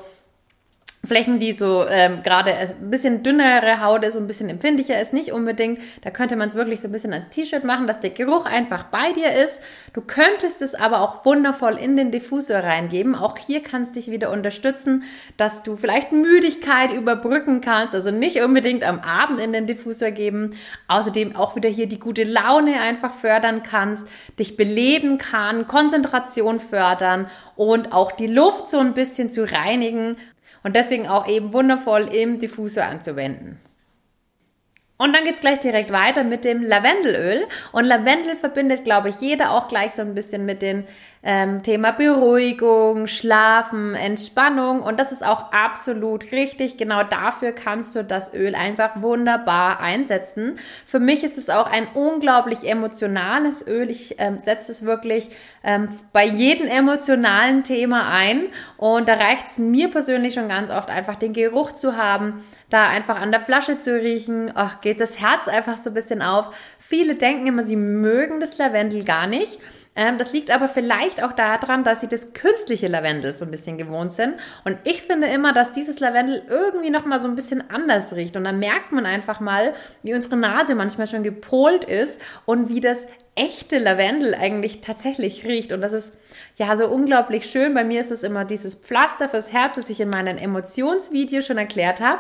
Flächen, 1.07 1.39
die 1.39 1.53
so 1.53 1.85
ähm, 1.87 2.23
gerade 2.23 2.53
ein 2.53 2.89
bisschen 2.89 3.23
dünnere 3.23 3.81
Haut 3.81 4.05
ist 4.05 4.15
und 4.15 4.23
ein 4.23 4.27
bisschen 4.27 4.49
empfindlicher 4.49 4.99
ist, 4.99 5.13
nicht 5.13 5.31
unbedingt. 5.31 5.79
Da 6.03 6.11
könnte 6.11 6.35
man 6.35 6.47
es 6.47 6.55
wirklich 6.55 6.81
so 6.81 6.87
ein 6.87 6.91
bisschen 6.91 7.13
als 7.13 7.29
T-Shirt 7.29 7.63
machen, 7.63 7.87
dass 7.87 7.99
der 7.99 8.11
Geruch 8.11 8.45
einfach 8.45 8.85
bei 8.85 9.11
dir 9.13 9.31
ist. 9.31 9.61
Du 9.93 10.01
könntest 10.01 10.61
es 10.61 10.75
aber 10.75 11.01
auch 11.01 11.25
wundervoll 11.25 11.77
in 11.77 11.97
den 11.97 12.11
Diffusor 12.11 12.59
reingeben. 12.59 13.15
Auch 13.15 13.37
hier 13.37 13.61
kannst 13.61 13.95
du 13.95 13.99
dich 13.99 14.11
wieder 14.11 14.31
unterstützen, 14.31 15.03
dass 15.37 15.63
du 15.63 15.75
vielleicht 15.75 16.11
Müdigkeit 16.11 16.91
überbrücken 16.91 17.61
kannst. 17.61 17.93
Also 17.93 18.11
nicht 18.11 18.41
unbedingt 18.41 18.83
am 18.83 18.99
Abend 18.99 19.39
in 19.39 19.53
den 19.53 19.67
Diffusor 19.67 20.11
geben. 20.11 20.51
Außerdem 20.87 21.35
auch 21.35 21.55
wieder 21.55 21.69
hier 21.69 21.87
die 21.87 21.99
gute 21.99 22.23
Laune 22.23 22.79
einfach 22.79 23.11
fördern 23.11 23.63
kannst, 23.63 24.07
dich 24.39 24.57
beleben 24.57 25.17
kann, 25.17 25.67
Konzentration 25.67 26.59
fördern 26.59 27.27
und 27.55 27.93
auch 27.93 28.11
die 28.11 28.27
Luft 28.27 28.69
so 28.69 28.79
ein 28.79 28.93
bisschen 28.93 29.31
zu 29.31 29.49
reinigen 29.51 30.17
und 30.65 30.75
deswegen 30.75 31.07
auch 31.07 31.27
eben 31.27 31.53
wundervoll 31.53 32.11
im 32.11 32.39
Diffusor 32.39 32.85
anzuwenden. 32.85 33.59
Und 34.97 35.13
dann 35.13 35.23
geht's 35.23 35.39
gleich 35.41 35.59
direkt 35.59 35.91
weiter 35.91 36.23
mit 36.23 36.43
dem 36.43 36.63
Lavendelöl. 36.63 37.45
Und 37.71 37.85
Lavendel 37.85 38.35
verbindet, 38.35 38.83
glaube 38.83 39.09
ich, 39.09 39.21
jeder 39.21 39.51
auch 39.51 39.67
gleich 39.67 39.91
so 39.91 40.01
ein 40.01 40.15
bisschen 40.15 40.43
mit 40.43 40.63
den 40.63 40.87
ähm, 41.27 41.63
Thema 41.63 41.91
Beruhigung, 41.91 43.07
Schlafen, 43.07 43.95
Entspannung 43.95 44.81
und 44.81 44.99
das 44.99 45.11
ist 45.11 45.25
auch 45.25 45.51
absolut 45.51 46.31
richtig. 46.31 46.77
Genau 46.77 47.01
dafür 47.01 47.51
kannst 47.51 47.95
du 47.95 48.03
das 48.03 48.33
Öl 48.35 48.53
einfach 48.53 49.01
wunderbar 49.01 49.79
einsetzen. 49.79 50.59
Für 50.85 50.99
mich 50.99 51.23
ist 51.23 51.39
es 51.39 51.49
auch 51.49 51.65
ein 51.65 51.87
unglaublich 51.95 52.63
emotionales 52.63 53.65
Öl. 53.67 53.89
Ich 53.89 54.19
ähm, 54.19 54.37
setze 54.37 54.71
es 54.71 54.85
wirklich 54.85 55.29
ähm, 55.63 55.87
bei 56.13 56.25
jedem 56.25 56.67
emotionalen 56.67 57.63
Thema 57.63 58.07
ein 58.11 58.43
und 58.77 59.07
da 59.07 59.15
reicht 59.15 59.47
es 59.47 59.57
mir 59.57 59.89
persönlich 59.89 60.35
schon 60.35 60.47
ganz 60.47 60.69
oft 60.69 60.89
einfach 60.89 61.15
den 61.15 61.33
Geruch 61.33 61.71
zu 61.71 61.97
haben, 61.97 62.43
da 62.69 62.87
einfach 62.87 63.19
an 63.19 63.31
der 63.31 63.39
Flasche 63.39 63.79
zu 63.79 63.99
riechen, 63.99 64.51
ach, 64.53 64.81
geht 64.81 64.99
das 64.99 65.19
Herz 65.19 65.47
einfach 65.47 65.79
so 65.79 65.89
ein 65.89 65.95
bisschen 65.95 66.21
auf. 66.21 66.55
Viele 66.77 67.15
denken 67.15 67.47
immer, 67.47 67.63
sie 67.63 67.77
mögen 67.77 68.39
das 68.39 68.59
Lavendel 68.59 69.03
gar 69.03 69.25
nicht. 69.25 69.59
Ähm, 69.95 70.17
das 70.17 70.33
liegt 70.33 70.51
aber 70.51 70.67
vielleicht 70.67 71.23
auch 71.23 71.31
daran, 71.31 71.83
dass 71.83 72.01
sie 72.01 72.07
das 72.07 72.33
künstliche 72.33 72.87
Lavendel 72.87 73.33
so 73.33 73.45
ein 73.45 73.51
bisschen 73.51 73.77
gewohnt 73.77 74.11
sind. 74.11 74.35
Und 74.65 74.77
ich 74.83 75.01
finde 75.03 75.27
immer, 75.27 75.53
dass 75.53 75.71
dieses 75.71 75.99
Lavendel 75.99 76.43
irgendwie 76.49 76.89
nochmal 76.89 77.19
so 77.19 77.27
ein 77.27 77.35
bisschen 77.35 77.69
anders 77.69 78.13
riecht. 78.13 78.35
Und 78.35 78.43
dann 78.43 78.59
merkt 78.59 78.91
man 78.91 79.05
einfach 79.05 79.39
mal, 79.39 79.73
wie 80.03 80.13
unsere 80.13 80.35
Nase 80.35 80.75
manchmal 80.75 81.07
schon 81.07 81.23
gepolt 81.23 81.85
ist 81.85 82.21
und 82.45 82.67
wie 82.69 82.81
das 82.81 83.07
echte 83.35 83.79
Lavendel 83.79 84.35
eigentlich 84.35 84.81
tatsächlich 84.81 85.45
riecht. 85.45 85.71
Und 85.71 85.81
das 85.81 85.93
ist 85.93 86.13
ja 86.55 86.75
so 86.75 86.87
unglaublich 86.87 87.45
schön. 87.45 87.73
Bei 87.73 87.83
mir 87.83 88.01
ist 88.01 88.11
es 88.11 88.23
immer 88.23 88.43
dieses 88.43 88.75
Pflaster 88.75 89.29
fürs 89.29 89.53
Herz, 89.53 89.75
das 89.75 89.89
ich 89.89 90.01
in 90.01 90.09
meinen 90.09 90.37
Emotionsvideo 90.37 91.41
schon 91.41 91.57
erklärt 91.57 92.01
habe. 92.01 92.19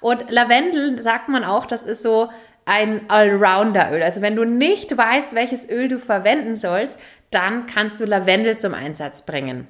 Und 0.00 0.30
Lavendel 0.30 1.00
sagt 1.02 1.28
man 1.28 1.44
auch, 1.44 1.66
das 1.66 1.82
ist 1.82 2.02
so 2.02 2.28
ein 2.66 3.08
Allrounder-Öl. 3.08 4.02
Also 4.02 4.22
wenn 4.22 4.36
du 4.36 4.44
nicht 4.44 4.96
weißt, 4.96 5.34
welches 5.34 5.68
Öl 5.68 5.88
du 5.88 5.98
verwenden 5.98 6.56
sollst, 6.56 6.98
dann 7.30 7.66
kannst 7.66 8.00
du 8.00 8.04
Lavendel 8.04 8.56
zum 8.58 8.74
Einsatz 8.74 9.22
bringen. 9.22 9.68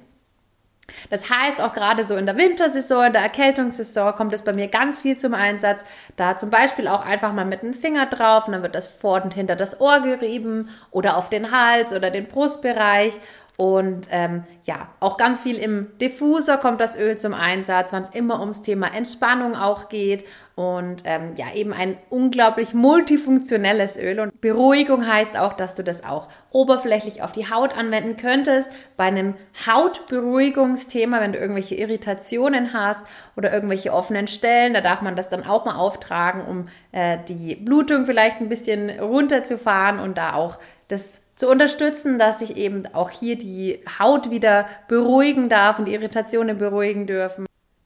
Das 1.09 1.29
heißt, 1.29 1.61
auch 1.61 1.73
gerade 1.73 2.05
so 2.05 2.15
in 2.15 2.27
der 2.27 2.37
Wintersaison, 2.37 3.07
in 3.07 3.13
der 3.13 3.23
Erkältungssaison 3.23 4.13
kommt 4.13 4.33
es 4.33 4.43
bei 4.43 4.53
mir 4.53 4.67
ganz 4.67 4.99
viel 4.99 5.17
zum 5.17 5.33
Einsatz. 5.33 5.83
Da 6.15 6.37
zum 6.37 6.51
Beispiel 6.51 6.87
auch 6.87 7.03
einfach 7.03 7.33
mal 7.33 7.45
mit 7.45 7.63
dem 7.63 7.73
Finger 7.73 8.05
drauf 8.05 8.45
und 8.45 8.53
dann 8.53 8.61
wird 8.61 8.75
das 8.75 8.87
vor 8.87 9.23
und 9.23 9.33
hinter 9.33 9.55
das 9.55 9.81
Ohr 9.81 10.01
gerieben 10.01 10.69
oder 10.91 11.17
auf 11.17 11.29
den 11.29 11.51
Hals 11.51 11.91
oder 11.91 12.11
den 12.11 12.27
Brustbereich 12.27 13.19
und 13.57 14.09
ähm, 14.11 14.43
ja, 14.65 14.89
auch 14.99 15.15
ganz 15.15 15.39
viel 15.39 15.57
im 15.57 15.87
Diffuser 16.01 16.57
kommt 16.57 16.81
das 16.81 16.99
Öl 16.99 17.17
zum 17.17 17.33
Einsatz, 17.33 17.93
wenn 17.93 18.03
es 18.03 18.09
immer 18.09 18.41
ums 18.41 18.61
Thema 18.63 18.93
Entspannung 18.93 19.55
auch 19.55 19.87
geht. 19.87 20.25
Und 20.55 21.03
ähm, 21.05 21.31
ja, 21.37 21.47
eben 21.53 21.73
ein 21.73 21.97
unglaublich 22.09 22.73
multifunktionelles 22.73 23.97
Öl. 23.97 24.19
Und 24.19 24.41
Beruhigung 24.41 25.07
heißt 25.07 25.37
auch, 25.37 25.53
dass 25.53 25.75
du 25.75 25.83
das 25.83 26.03
auch 26.03 26.27
oberflächlich 26.51 27.21
auf 27.21 27.31
die 27.31 27.49
Haut 27.49 27.77
anwenden 27.77 28.17
könntest. 28.17 28.71
Bei 28.97 29.05
einem 29.05 29.35
Hautberuhigungsthema, 29.65 31.21
wenn 31.21 31.33
du 31.33 31.39
irgendwelche 31.39 31.75
Irritationen 31.75 32.73
hast 32.73 33.05
oder 33.37 33.53
irgendwelche 33.53 33.93
offenen 33.93 34.27
Stellen, 34.27 34.73
da 34.73 34.81
darf 34.81 35.01
man 35.01 35.15
das 35.15 35.29
dann 35.29 35.45
auch 35.45 35.65
mal 35.65 35.75
auftragen, 35.75 36.45
um 36.45 36.67
äh, 36.91 37.17
die 37.27 37.55
Blutung 37.55 38.05
vielleicht 38.05 38.41
ein 38.41 38.49
bisschen 38.49 38.89
runterzufahren 38.99 39.99
und 39.99 40.17
da 40.17 40.33
auch 40.33 40.57
das 40.87 41.24
zu 41.35 41.49
unterstützen, 41.49 42.17
dass 42.17 42.39
sich 42.39 42.57
eben 42.57 42.83
auch 42.93 43.09
hier 43.09 43.37
die 43.37 43.79
Haut 43.99 44.31
wieder 44.31 44.67
beruhigen 44.87 45.49
darf 45.49 45.79
und 45.79 45.85
die 45.85 45.93
Irritationen 45.93 46.57
beruhigen 46.57 47.07
dürfen. 47.07 47.45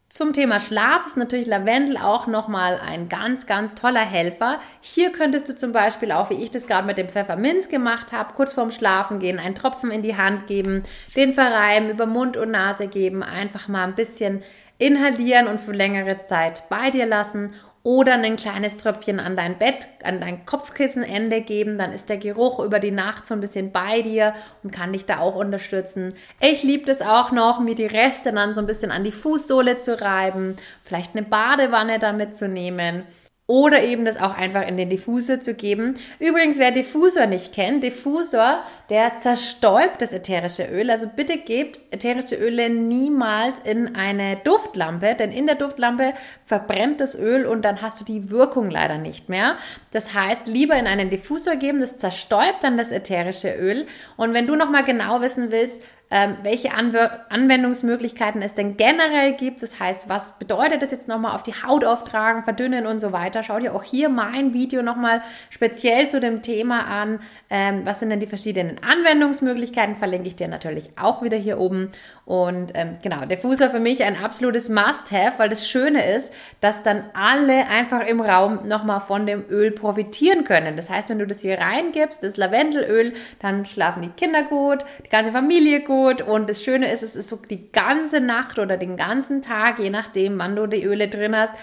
Zum 0.10 0.34
Thema 0.34 0.60
Schlaf 0.60 1.06
ist 1.06 1.18
natürlich 1.18 1.46
Lavendel 1.46 1.96
auch 1.96 2.26
nochmal 2.26 2.80
ein 2.84 3.10
ganz, 3.10 3.46
ganz 3.46 3.76
toller 3.76 4.02
Helfer. 4.02 4.60
Hier 4.82 5.12
könntest 5.12 5.48
du 5.48 5.56
zum 5.56 5.72
Beispiel 5.72 6.12
auch, 6.12 6.32
wie 6.32 6.44
ich 6.44 6.50
das 6.50 6.66
gerade 6.66 6.88
mit 6.88 6.98
dem 6.98 7.08
Pfefferminz 7.08 7.70
gemacht 7.70 8.12
habe, 8.12 8.34
kurz 8.34 8.54
vorm 8.54 8.72
Schlafen 8.72 9.20
gehen, 9.20 9.38
einen 9.38 9.54
Tropfen 9.54 9.92
in 9.92 10.02
die 10.02 10.18
Hand 10.18 10.48
geben, 10.48 10.82
den 11.16 11.34
verreiben, 11.34 11.92
über 11.92 12.08
Mund 12.08 12.38
und 12.38 12.50
Nase 12.52 12.88
geben, 12.88 13.22
einfach 13.22 13.68
mal 13.68 13.84
ein 13.84 13.94
bisschen 13.94 14.44
inhalieren 14.80 15.48
und 15.48 15.62
für 15.62 15.74
längere 15.74 16.26
Zeit 16.26 16.64
bei 16.70 16.90
dir 16.90 17.06
lassen 17.06 17.54
oder 17.90 18.14
ein 18.14 18.36
kleines 18.36 18.78
Tröpfchen 18.78 19.20
an 19.20 19.36
dein 19.36 19.58
Bett, 19.58 19.88
an 20.04 20.22
dein 20.22 20.46
Kopfkissenende 20.46 21.42
geben, 21.42 21.80
dann 21.80 21.92
ist 21.92 22.08
der 22.08 22.18
Geruch 22.18 22.60
über 22.60 22.80
die 22.80 22.92
Nacht 22.92 23.26
so 23.26 23.34
ein 23.34 23.42
bisschen 23.42 23.72
bei 23.72 24.04
dir 24.04 24.36
und 24.62 24.72
kann 24.72 24.94
dich 24.94 25.08
da 25.08 25.18
auch 25.18 25.36
unterstützen. 25.36 26.14
Ich 26.40 26.62
liebe 26.62 26.92
es 26.92 27.02
auch 27.02 27.32
noch, 27.32 27.60
mir 27.60 27.74
die 27.74 27.88
Reste 27.88 28.32
dann 28.32 28.54
so 28.54 28.62
ein 28.62 28.68
bisschen 28.68 28.92
an 28.92 29.04
die 29.04 29.12
Fußsohle 29.12 29.80
zu 29.80 30.00
reiben, 30.00 30.56
vielleicht 30.84 31.16
eine 31.16 31.26
Badewanne 31.26 31.98
damit 31.98 32.36
zu 32.36 32.48
nehmen 32.48 33.06
oder 33.50 33.82
eben 33.82 34.06
das 34.06 34.22
auch 34.22 34.38
einfach 34.38 34.68
in 34.68 34.78
den 34.78 34.92
Diffusor 34.92 35.42
zu 35.42 35.56
geben. 35.56 35.96
Übrigens, 36.20 36.60
wer 36.60 36.70
Diffusor 36.70 37.26
nicht 37.26 37.52
kennt, 37.52 37.84
Diffusor, 37.84 38.60
der 38.92 39.18
zerstäubt 39.18 40.04
das 40.04 40.14
ätherische 40.14 40.66
Öl. 40.66 40.92
Also 40.92 41.08
bitte 41.08 41.40
gebt 41.40 41.80
ätherische 41.90 42.36
Öle 42.36 42.70
niemals 42.70 43.58
in 43.58 43.96
eine 43.96 44.36
Duftlampe, 44.44 45.16
denn 45.16 45.32
in 45.32 45.48
der 45.48 45.56
Duftlampe 45.56 46.14
verbrennt 46.46 47.02
das 47.02 47.18
Öl 47.18 47.48
und 47.48 47.64
dann 47.64 47.82
hast 47.82 48.00
du 48.00 48.06
die 48.06 48.30
Wirkung 48.30 48.70
leider 48.70 49.00
nicht 49.00 49.30
mehr. 49.30 49.56
Das 49.90 50.14
heißt, 50.14 50.48
lieber 50.48 50.76
in 50.76 50.86
einen 50.86 51.10
Diffusor 51.10 51.56
geben, 51.56 51.82
das 51.82 51.98
zerstäubt 51.98 52.64
dann 52.64 52.78
das 52.78 52.92
ätherische 52.92 53.52
Öl. 53.56 53.88
Und 54.16 54.36
wenn 54.36 54.46
du 54.46 54.56
nochmal 54.56 54.84
genau 54.84 55.22
wissen 55.22 55.52
willst, 55.52 55.82
ähm, 56.12 56.38
welche 56.42 56.72
Anwendungsmöglichkeiten 56.74 58.42
es 58.42 58.56
denn 58.56 58.78
generell 58.78 59.34
gibt. 59.34 59.62
Das 59.62 59.80
heißt, 59.80 60.10
was 60.10 60.40
bedeutet 60.40 60.82
das 60.82 60.90
jetzt 60.90 61.08
nochmal 61.08 61.36
auf 61.36 61.44
die 61.44 61.54
Haut 61.54 61.86
auftragen, 61.86 62.44
verdünnen 62.44 62.88
und 62.88 63.00
so 63.00 63.12
weiter. 63.12 63.44
Schau 63.44 63.60
dir 63.60 63.76
auch 63.76 63.84
hier 63.84 64.10
mein 64.10 64.54
Video 64.54 64.82
nochmal 64.82 65.22
speziell 65.52 66.10
zu 66.10 66.20
dem 66.20 66.42
Thema 66.42 66.86
an. 66.88 67.20
Ähm, 67.52 67.82
was 67.86 68.00
sind 68.00 68.10
denn 68.10 68.20
die 68.20 68.28
verschiedenen 68.28 68.78
Anwendungsmöglichkeiten? 68.84 69.96
Verlinke 69.96 70.28
ich 70.28 70.36
dir 70.36 70.48
natürlich 70.48 70.90
auch 71.00 71.22
wieder 71.22 71.38
hier 71.38 71.60
oben. 71.60 71.92
Und 72.26 72.72
ähm, 72.74 72.98
genau, 73.04 73.26
Diffuser 73.26 73.70
für 73.70 73.80
mich 73.80 74.04
ein 74.04 74.24
absolutes 74.24 74.70
Must-Have, 74.70 75.38
weil 75.38 75.50
das 75.50 75.68
Schöne 75.68 76.12
ist, 76.12 76.34
dass 76.60 76.82
dann 76.82 77.04
alle 77.14 77.68
einfach 77.68 78.06
im 78.06 78.20
Raum 78.22 78.68
nochmal 78.68 79.00
von 79.00 79.28
dem 79.28 79.46
Öl 79.50 79.72
profitieren 79.72 80.44
können. 80.44 80.76
Das 80.76 80.90
heißt, 80.90 81.10
wenn 81.10 81.20
du 81.20 81.28
das 81.28 81.42
hier 81.42 81.60
reingibst, 81.60 82.24
das 82.24 82.38
Lavendelöl, 82.38 83.14
dann 83.40 83.66
schlafen 83.66 84.02
die 84.02 84.10
Kinder 84.10 84.44
gut, 84.44 84.86
die 85.06 85.10
ganze 85.10 85.32
Familie 85.32 85.82
gut. 85.82 85.99
Und 86.08 86.50
das 86.50 86.64
Schöne 86.64 86.92
ist, 86.92 87.04
es 87.04 87.16
ist 87.16 87.30
so 87.30 87.38
die 87.38 87.72
ganze 87.72 88.20
Nacht 88.20 88.60
oder 88.60 88.78
den 88.78 88.98
ganzen 88.98 89.42
Tag, 89.42 89.80
je 89.80 89.90
nachdem, 89.90 90.40
wann 90.40 90.56
du 90.56 90.68
die 90.68 90.84
Öle 90.84 91.08
drin 91.08 91.36
hast, 91.36 91.54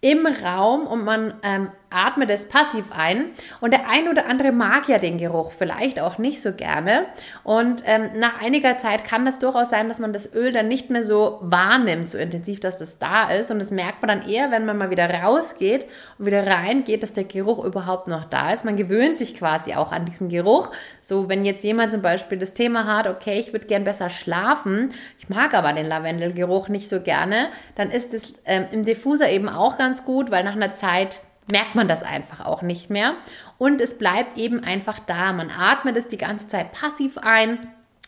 im 0.00 0.26
Raum 0.26 0.86
und 0.86 1.04
man 1.04 1.34
ähm, 1.42 1.70
atmet 1.90 2.30
es 2.30 2.48
passiv 2.48 2.86
ein. 2.92 3.26
Und 3.60 3.72
der 3.72 3.88
ein 3.88 4.08
oder 4.08 4.26
andere 4.26 4.52
mag 4.52 4.88
ja 4.88 4.98
den 4.98 5.18
Geruch 5.18 5.52
vielleicht 5.52 6.00
auch 6.00 6.18
nicht 6.18 6.42
so 6.42 6.52
gerne. 6.52 7.06
Und 7.42 7.82
ähm, 7.86 8.10
nach 8.16 8.42
einiger 8.42 8.76
Zeit 8.76 9.04
kann 9.04 9.24
das 9.24 9.38
durchaus 9.38 9.70
sein, 9.70 9.88
dass 9.88 9.98
man 9.98 10.12
das 10.12 10.34
Öl 10.34 10.52
dann 10.52 10.68
nicht 10.68 10.90
mehr 10.90 11.04
so 11.04 11.38
wahrnimmt, 11.42 12.08
so 12.08 12.18
intensiv, 12.18 12.60
dass 12.60 12.78
das 12.78 12.98
da 12.98 13.30
ist. 13.30 13.50
Und 13.50 13.58
das 13.58 13.70
merkt 13.70 14.02
man 14.02 14.08
dann 14.08 14.28
eher, 14.28 14.50
wenn 14.50 14.66
man 14.66 14.76
mal 14.76 14.90
wieder 14.90 15.08
rausgeht 15.08 15.86
und 16.18 16.26
wieder 16.26 16.46
reingeht, 16.46 17.02
dass 17.02 17.12
der 17.12 17.24
Geruch 17.24 17.64
überhaupt 17.64 18.08
noch 18.08 18.24
da 18.24 18.52
ist. 18.52 18.64
Man 18.64 18.76
gewöhnt 18.76 19.16
sich 19.16 19.34
quasi 19.34 19.74
auch 19.74 19.92
an 19.92 20.04
diesen 20.04 20.28
Geruch. 20.28 20.70
So, 21.00 21.28
wenn 21.28 21.44
jetzt 21.44 21.64
jemand 21.64 21.92
zum 21.92 22.02
Beispiel 22.02 22.38
das 22.38 22.54
Thema 22.54 22.86
hat, 22.86 23.06
okay, 23.06 23.38
ich 23.38 23.52
würde 23.52 23.66
gern 23.66 23.84
besser 23.84 24.10
schlafen, 24.10 24.92
ich 25.18 25.28
mag 25.28 25.54
aber 25.54 25.72
den 25.72 25.86
Lavendelgeruch 25.86 26.68
nicht 26.68 26.88
so 26.88 27.00
gerne, 27.00 27.48
dann 27.76 27.90
ist 27.90 28.14
es 28.14 28.34
ähm, 28.44 28.66
im 28.72 28.84
Diffuser 28.84 29.30
eben 29.30 29.48
auch 29.48 29.78
ganz 29.78 30.04
gut, 30.04 30.30
weil 30.30 30.44
nach 30.44 30.56
einer 30.56 30.72
Zeit 30.72 31.20
merkt 31.50 31.74
man 31.74 31.88
das 31.88 32.02
einfach 32.02 32.44
auch 32.44 32.62
nicht 32.62 32.90
mehr. 32.90 33.14
Und 33.58 33.80
es 33.80 33.98
bleibt 33.98 34.38
eben 34.38 34.64
einfach 34.64 34.98
da. 34.98 35.32
Man 35.32 35.50
atmet 35.50 35.96
es 35.96 36.08
die 36.08 36.18
ganze 36.18 36.48
Zeit 36.48 36.72
passiv 36.72 37.18
ein 37.18 37.58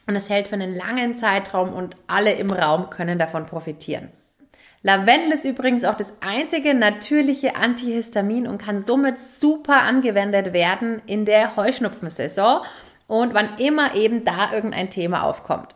und 0.07 0.17
es 0.17 0.29
hält 0.29 0.49
für 0.49 0.55
einen 0.55 0.75
langen 0.75 1.15
Zeitraum 1.15 1.73
und 1.73 1.97
alle 2.07 2.33
im 2.33 2.51
Raum 2.51 2.91
können 2.91 3.19
davon 3.19 3.47
profitieren. 3.47 4.11
Lavendel 4.83 5.33
ist 5.33 5.45
übrigens 5.45 5.85
auch 5.85 5.97
das 5.97 6.15
einzige 6.21 6.73
natürliche 6.73 7.57
Antihistamin 7.57 8.47
und 8.47 8.59
kann 8.59 8.81
somit 8.81 9.19
super 9.19 9.83
angewendet 9.83 10.53
werden 10.53 11.03
in 11.07 11.25
der 11.25 11.57
Heuschnupfensaison 11.57 12.63
und 13.09 13.35
wann 13.35 13.59
immer 13.59 13.97
eben 13.97 14.25
da 14.25 14.53
irgendein 14.53 14.91
Thema 14.91 15.25
aufkommt. 15.25 15.75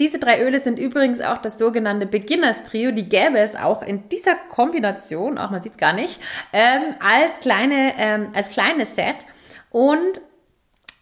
Diese 0.00 0.18
drei 0.18 0.42
Öle 0.42 0.58
sind 0.60 0.78
übrigens 0.78 1.20
auch 1.20 1.38
das 1.38 1.58
sogenannte 1.58 2.06
Beginners 2.06 2.64
Trio. 2.64 2.90
Die 2.90 3.08
gäbe 3.08 3.38
es 3.38 3.54
auch 3.54 3.82
in 3.82 4.08
dieser 4.08 4.34
Kombination, 4.34 5.36
auch 5.36 5.50
man 5.50 5.62
sieht 5.62 5.72
es 5.72 5.78
gar 5.78 5.92
nicht, 5.92 6.18
ähm, 6.54 6.94
als 7.00 7.38
kleine, 7.40 7.92
ähm, 7.98 8.28
als 8.34 8.48
kleines 8.48 8.94
Set. 8.94 9.26
Und 9.68 10.22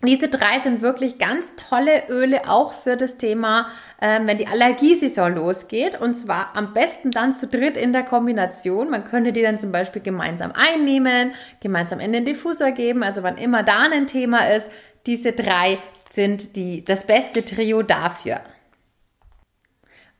diese 0.03 0.29
drei 0.29 0.59
sind 0.59 0.83
wirklich 0.83 1.19
ganz 1.19 1.53
tolle 1.57 2.09
Öle 2.09 2.49
auch 2.51 2.73
für 2.73 2.97
das 2.97 3.19
Thema, 3.19 3.69
ähm, 4.01 4.27
wenn 4.27 4.39
die 4.39 4.49
Allergiesaison 4.49 5.33
losgeht. 5.33 6.01
Und 6.01 6.17
zwar 6.17 6.57
am 6.57 6.75
besten 6.75 7.13
dann 7.13 7.37
zu 7.37 7.47
dritt 7.47 7.77
in 7.77 7.93
der 7.93 8.03
Kombination. 8.03 8.91
Man 8.91 9.05
könnte 9.05 9.33
die 9.33 9.43
dann 9.43 9.61
zum 9.61 9.71
Beispiel 9.71 10.03
gemeinsam 10.03 10.51
einnehmen, 10.53 11.35
gemeinsam 11.61 12.01
in 12.01 12.13
den 12.13 12.25
Diffusor 12.25 12.73
geben. 12.73 13.05
Also 13.05 13.23
wann 13.23 13.39
immer 13.39 13.63
da 13.63 13.89
ein 13.93 14.09
Thema 14.09 14.51
ist, 14.51 14.73
diese 15.07 15.33
drei 15.33 15.79
sind 16.11 16.57
die, 16.57 16.85
das 16.85 17.07
beste 17.07 17.45
Trio 17.45 17.83
dafür. 17.83 18.41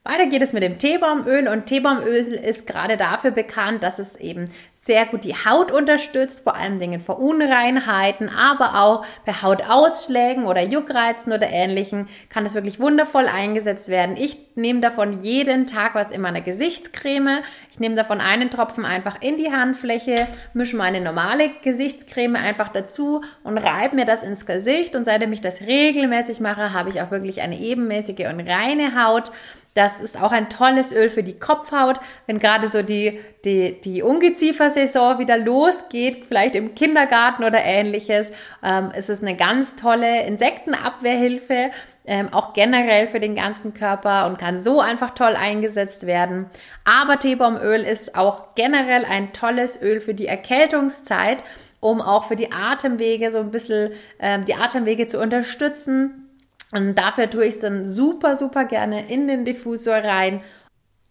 Weiter 0.09 0.25
geht 0.25 0.41
es 0.41 0.53
mit 0.53 0.63
dem 0.63 0.79
Teebaumöl 0.79 1.47
und 1.47 1.67
Teebaumöl 1.67 2.15
ist 2.15 2.65
gerade 2.65 2.97
dafür 2.97 3.29
bekannt, 3.29 3.83
dass 3.83 3.99
es 3.99 4.15
eben 4.15 4.45
sehr 4.81 5.05
gut 5.05 5.23
die 5.23 5.35
Haut 5.35 5.71
unterstützt, 5.71 6.41
vor 6.43 6.55
allen 6.55 6.79
Dingen 6.79 6.99
vor 6.99 7.19
Unreinheiten, 7.19 8.29
aber 8.29 8.81
auch 8.81 9.05
bei 9.25 9.33
Hautausschlägen 9.33 10.45
oder 10.45 10.63
Juckreizen 10.63 11.31
oder 11.31 11.47
ähnlichen 11.49 12.07
kann 12.29 12.45
es 12.45 12.55
wirklich 12.55 12.79
wundervoll 12.79 13.27
eingesetzt 13.27 13.89
werden. 13.89 14.15
Ich 14.17 14.37
nehme 14.55 14.79
davon 14.79 15.21
jeden 15.21 15.67
Tag 15.67 15.95
was 15.95 16.11
in 16.11 16.21
meiner 16.21 16.41
Gesichtscreme. 16.41 17.41
Ich 17.71 17.79
nehme 17.79 17.95
davon 17.95 18.21
einen 18.21 18.49
Tropfen 18.49 18.85
einfach 18.85 19.21
in 19.21 19.37
die 19.37 19.51
Handfläche, 19.51 20.27
mische 20.53 20.77
meine 20.77 21.01
normale 21.01 21.51
Gesichtscreme 21.61 22.37
einfach 22.37 22.69
dazu 22.69 23.21
und 23.43 23.57
reibe 23.57 23.95
mir 23.95 24.05
das 24.05 24.23
ins 24.23 24.45
Gesicht 24.45 24.95
und 24.95 25.03
seitdem 25.03 25.33
ich 25.33 25.41
das 25.41 25.61
regelmäßig 25.61 26.39
mache, 26.39 26.73
habe 26.73 26.89
ich 26.89 27.01
auch 27.01 27.11
wirklich 27.11 27.41
eine 27.41 27.59
ebenmäßige 27.59 28.27
und 28.27 28.47
reine 28.47 29.03
Haut. 29.03 29.31
Das 29.79 30.01
ist 30.01 30.21
auch 30.21 30.33
ein 30.33 30.49
tolles 30.49 30.91
Öl 30.91 31.09
für 31.09 31.23
die 31.23 31.39
Kopfhaut, 31.39 32.01
wenn 32.27 32.37
gerade 32.37 32.67
so 32.67 32.81
die, 32.81 33.17
die, 33.45 33.79
die 33.79 34.03
Ungeziefer-Saison 34.03 35.19
wieder 35.19 35.37
losgeht, 35.37 36.25
vielleicht 36.27 36.55
im 36.55 36.75
Kindergarten 36.75 37.45
oder 37.45 37.63
ähnliches. 37.63 38.33
Ähm, 38.61 38.91
es 38.93 39.07
ist 39.07 39.23
eine 39.23 39.37
ganz 39.37 39.77
tolle 39.77 40.25
Insektenabwehrhilfe 40.25 41.71
ähm, 42.05 42.27
auch 42.33 42.51
generell 42.51 43.07
für 43.07 43.21
den 43.21 43.35
ganzen 43.35 43.73
Körper 43.73 44.27
und 44.27 44.37
kann 44.37 44.59
so 44.59 44.81
einfach 44.81 45.11
toll 45.11 45.37
eingesetzt 45.37 46.05
werden. 46.05 46.47
Aber 46.83 47.17
Teebaumöl 47.17 47.83
ist 47.83 48.17
auch 48.17 48.55
generell 48.55 49.05
ein 49.05 49.31
tolles 49.31 49.81
Öl 49.81 50.01
für 50.01 50.13
die 50.13 50.27
Erkältungszeit, 50.27 51.41
um 51.79 52.01
auch 52.01 52.25
für 52.25 52.35
die 52.35 52.51
Atemwege 52.51 53.31
so 53.31 53.37
ein 53.37 53.51
bisschen 53.51 53.93
ähm, 54.19 54.43
die 54.43 54.55
Atemwege 54.55 55.07
zu 55.07 55.21
unterstützen. 55.21 56.28
Und 56.71 56.95
dafür 56.95 57.29
tue 57.29 57.45
ich 57.45 57.55
es 57.55 57.59
dann 57.59 57.85
super, 57.85 58.35
super 58.35 58.65
gerne 58.65 59.09
in 59.09 59.27
den 59.27 59.45
Diffusor 59.45 59.95
rein 59.95 60.41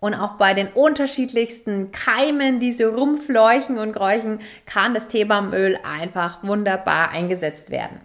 und 0.01 0.15
auch 0.15 0.37
bei 0.37 0.55
den 0.55 0.69
unterschiedlichsten 0.69 1.91
Keimen, 1.91 2.61
die 2.61 2.73
so 2.73 2.89
rumfleuchen 2.91 3.79
und 3.79 3.95
kräuchen, 3.95 4.41
kann 4.65 4.95
das 4.95 5.09
Teebaumöl 5.09 5.79
einfach 5.83 6.43
wunderbar 6.45 7.11
eingesetzt 7.11 7.71
werden. 7.71 8.01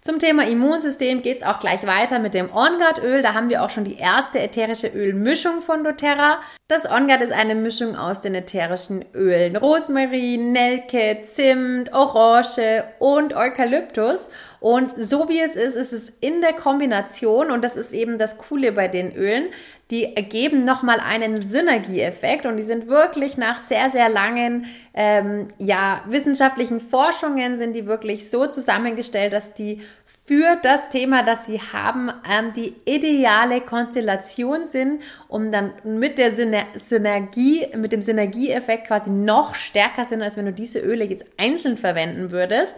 Zum 0.00 0.18
Thema 0.18 0.48
Immunsystem 0.48 1.20
geht's 1.20 1.42
auch 1.42 1.60
gleich 1.60 1.86
weiter 1.86 2.20
mit 2.20 2.32
dem 2.32 2.50
OnGuard-Öl. 2.50 3.20
Da 3.20 3.34
haben 3.34 3.50
wir 3.50 3.62
auch 3.62 3.68
schon 3.68 3.84
die 3.84 3.98
erste 3.98 4.40
ätherische 4.40 4.88
Ölmischung 4.88 5.60
von 5.60 5.84
doTERRA. 5.84 6.40
Das 6.68 6.90
OnGuard 6.90 7.20
ist 7.20 7.32
eine 7.32 7.54
Mischung 7.54 7.96
aus 7.96 8.22
den 8.22 8.34
ätherischen 8.34 9.04
Ölen 9.14 9.56
Rosmarin, 9.56 10.52
Nelke, 10.52 11.20
Zimt, 11.22 11.92
Orange 11.92 12.84
und 12.98 13.34
Eukalyptus. 13.34 14.30
Und 14.60 14.94
so 14.98 15.30
wie 15.30 15.40
es 15.40 15.56
ist, 15.56 15.74
ist 15.74 15.92
es 15.92 16.10
in 16.20 16.42
der 16.42 16.52
Kombination 16.52 17.50
und 17.50 17.64
das 17.64 17.76
ist 17.76 17.92
eben 17.92 18.18
das 18.18 18.36
Coole 18.36 18.72
bei 18.72 18.88
den 18.88 19.16
Ölen. 19.16 19.46
Die 19.90 20.14
ergeben 20.14 20.64
nochmal 20.64 21.00
einen 21.00 21.40
Synergieeffekt 21.40 22.44
und 22.44 22.58
die 22.58 22.64
sind 22.64 22.86
wirklich 22.86 23.38
nach 23.38 23.60
sehr, 23.60 23.88
sehr 23.88 24.08
langen 24.08 24.66
ähm, 24.92 25.48
ja, 25.58 26.02
wissenschaftlichen 26.06 26.78
Forschungen 26.78 27.58
sind 27.58 27.74
die 27.74 27.86
wirklich 27.86 28.30
so 28.30 28.46
zusammengestellt, 28.46 29.32
dass 29.32 29.54
die 29.54 29.80
für 30.26 30.56
das 30.62 30.90
Thema, 30.90 31.24
das 31.24 31.46
sie 31.46 31.60
haben, 31.60 32.12
ähm, 32.30 32.52
die 32.54 32.74
ideale 32.84 33.62
Konstellation 33.62 34.64
sind, 34.64 35.02
um 35.26 35.50
dann 35.50 35.72
mit 35.82 36.18
der 36.18 36.30
Syner 36.32 36.66
Synergie, 36.74 37.66
mit 37.76 37.90
dem 37.92 38.02
Synergieeffekt 38.02 38.86
quasi 38.86 39.10
noch 39.10 39.54
stärker 39.54 40.04
sind, 40.04 40.22
als 40.22 40.36
wenn 40.36 40.46
du 40.46 40.52
diese 40.52 40.80
Öle 40.80 41.04
jetzt 41.04 41.24
einzeln 41.36 41.76
verwenden 41.76 42.30
würdest 42.30 42.76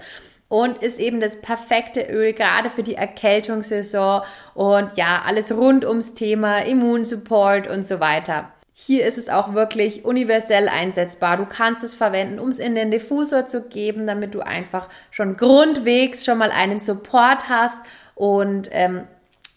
und 0.53 0.83
ist 0.83 1.01
eben 1.01 1.19
das 1.19 1.41
perfekte 1.41 2.03
Öl 2.03 2.35
gerade 2.35 2.69
für 2.69 2.83
die 2.83 2.95
Erkältungssaison 2.95 4.21
und 4.53 4.91
ja, 4.97 5.23
alles 5.25 5.51
rund 5.51 5.87
ums 5.87 6.13
Thema 6.13 6.59
Immunsupport 6.59 7.69
und 7.69 7.87
so 7.87 8.01
weiter. 8.01 8.53
Hier 8.75 9.07
ist 9.07 9.17
es 9.17 9.31
auch 9.31 9.55
wirklich 9.55 10.05
universell 10.05 10.69
einsetzbar. 10.69 11.39
Du 11.39 11.47
kannst 11.47 11.83
es 11.83 11.95
verwenden, 11.95 12.39
um 12.39 12.51
es 12.51 12.59
in 12.59 12.75
den 12.75 12.91
Diffusor 12.91 13.47
zu 13.47 13.67
geben, 13.67 14.07
damit 14.07 14.35
du 14.35 14.41
einfach 14.41 14.91
schon 15.11 15.39
grundwegs 15.39 16.23
schon 16.23 16.37
mal 16.37 16.51
einen 16.51 16.81
Support 16.81 17.49
hast 17.49 17.81
und 18.15 18.69
ähm, 18.73 19.05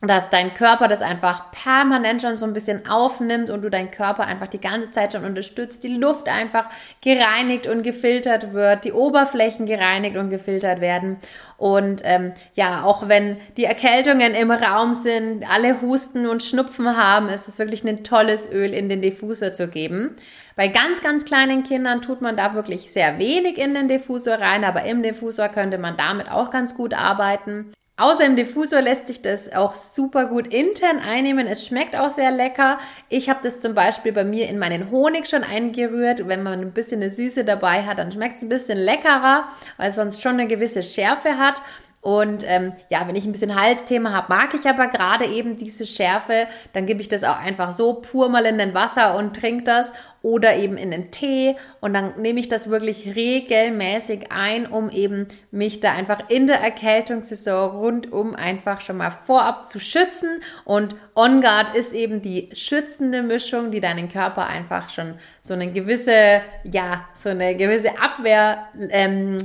dass 0.01 0.29
dein 0.29 0.53
Körper 0.53 0.87
das 0.87 1.01
einfach 1.01 1.51
permanent 1.51 2.21
schon 2.21 2.35
so 2.35 2.45
ein 2.45 2.53
bisschen 2.53 2.87
aufnimmt 2.87 3.49
und 3.49 3.61
du 3.61 3.69
deinen 3.69 3.91
Körper 3.91 4.25
einfach 4.25 4.47
die 4.47 4.59
ganze 4.59 4.91
Zeit 4.91 5.13
schon 5.13 5.23
unterstützt, 5.23 5.83
die 5.83 5.95
Luft 5.95 6.27
einfach 6.27 6.69
gereinigt 7.01 7.67
und 7.67 7.83
gefiltert 7.83 8.53
wird, 8.53 8.85
die 8.85 8.91
Oberflächen 8.91 9.65
gereinigt 9.65 10.17
und 10.17 10.29
gefiltert 10.29 10.81
werden. 10.81 11.17
Und 11.57 12.01
ähm, 12.03 12.33
ja, 12.53 12.83
auch 12.83 13.07
wenn 13.07 13.37
die 13.57 13.63
Erkältungen 13.63 14.35
im 14.35 14.51
Raum 14.51 14.93
sind, 14.93 15.49
alle 15.49 15.81
Husten 15.81 16.27
und 16.27 16.43
Schnupfen 16.43 16.97
haben, 16.97 17.29
ist 17.29 17.47
es 17.47 17.57
wirklich 17.57 17.83
ein 17.85 18.03
tolles 18.03 18.51
Öl 18.51 18.73
in 18.73 18.89
den 18.89 19.01
Diffusor 19.01 19.53
zu 19.53 19.69
geben. 19.69 20.15
Bei 20.57 20.67
ganz, 20.67 21.01
ganz 21.01 21.25
kleinen 21.25 21.63
Kindern 21.63 22.01
tut 22.01 22.21
man 22.21 22.37
da 22.37 22.53
wirklich 22.53 22.91
sehr 22.91 23.17
wenig 23.19 23.57
in 23.57 23.73
den 23.73 23.87
Diffusor 23.87 24.35
rein, 24.35 24.63
aber 24.63 24.83
im 24.83 25.03
Diffusor 25.03 25.49
könnte 25.49 25.77
man 25.77 25.97
damit 25.97 26.29
auch 26.29 26.49
ganz 26.49 26.75
gut 26.75 26.93
arbeiten. 26.93 27.71
Außer 27.97 28.25
im 28.25 28.35
Diffusor 28.35 28.81
lässt 28.81 29.07
sich 29.07 29.21
das 29.21 29.53
auch 29.53 29.73
super 29.73 30.25
gut 30.25 30.53
intern 30.53 30.99
einnehmen. 30.99 31.47
Es 31.47 31.65
schmeckt 31.65 31.95
auch 31.95 32.09
sehr 32.09 32.29
lecker. 32.29 32.77
Ich 33.07 33.29
habe 33.29 33.39
das 33.41 33.61
zum 33.61 33.73
Beispiel 33.73 34.11
bei 34.11 34.25
mir 34.25 34.49
in 34.49 34.59
meinen 34.59 34.91
Honig 34.91 35.27
schon 35.29 35.45
eingerührt. 35.45 36.27
Wenn 36.27 36.43
man 36.43 36.59
ein 36.59 36.73
bisschen 36.73 37.01
eine 37.01 37.09
Süße 37.09 37.45
dabei 37.45 37.83
hat, 37.83 37.97
dann 37.97 38.11
schmeckt 38.11 38.37
es 38.37 38.43
ein 38.43 38.49
bisschen 38.49 38.77
leckerer, 38.77 39.47
weil 39.77 39.89
es 39.89 39.95
sonst 39.95 40.21
schon 40.21 40.33
eine 40.33 40.47
gewisse 40.47 40.83
Schärfe 40.83 41.37
hat. 41.37 41.61
Und 42.05 42.43
ähm, 42.47 42.73
ja, 42.89 43.07
wenn 43.07 43.15
ich 43.15 43.25
ein 43.25 43.31
bisschen 43.31 43.59
Halsthema 43.59 44.13
habe, 44.13 44.27
mag 44.29 44.53
ich 44.53 44.69
aber 44.69 44.89
gerade 44.89 45.25
eben 45.25 45.57
diese 45.57 45.87
Schärfe, 45.87 46.45
dann 46.71 46.85
gebe 46.85 47.01
ich 47.01 47.09
das 47.09 47.23
auch 47.23 47.39
einfach 47.39 47.73
so 47.73 47.95
pur 47.95 48.29
mal 48.29 48.45
in 48.45 48.59
den 48.59 48.75
Wasser 48.75 49.17
und 49.17 49.35
trinke 49.35 49.63
das 49.63 49.91
oder 50.21 50.55
eben 50.55 50.77
in 50.77 50.91
den 50.91 51.09
Tee 51.09 51.55
und 51.81 51.95
dann 51.95 52.21
nehme 52.21 52.39
ich 52.39 52.47
das 52.47 52.69
wirklich 52.69 53.15
regelmäßig 53.15 54.31
ein, 54.31 54.67
um 54.67 54.91
eben 54.91 55.27
mich 55.49 55.79
da 55.79 55.93
einfach 55.93 56.29
in 56.29 56.45
der 56.45 56.59
Erkältungssaison 56.59 57.71
rundum 57.71 58.35
einfach 58.35 58.81
schon 58.81 58.97
mal 58.97 59.09
vorab 59.09 59.67
zu 59.67 59.79
schützen 59.79 60.43
und 60.63 60.95
On 61.15 61.41
Guard 61.41 61.75
ist 61.75 61.91
eben 61.91 62.21
die 62.21 62.51
schützende 62.53 63.23
Mischung, 63.23 63.71
die 63.71 63.79
deinen 63.79 64.09
Körper 64.09 64.45
einfach 64.45 64.91
schon 64.91 65.15
so 65.41 65.55
eine 65.55 65.71
gewisse, 65.71 66.43
ja, 66.65 67.07
so 67.15 67.29
eine 67.29 67.55
gewisse 67.55 67.99
Abwehr 67.99 68.67
ähm, 68.91 69.39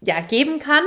ja, 0.00 0.20
geben 0.20 0.60
kann. 0.60 0.84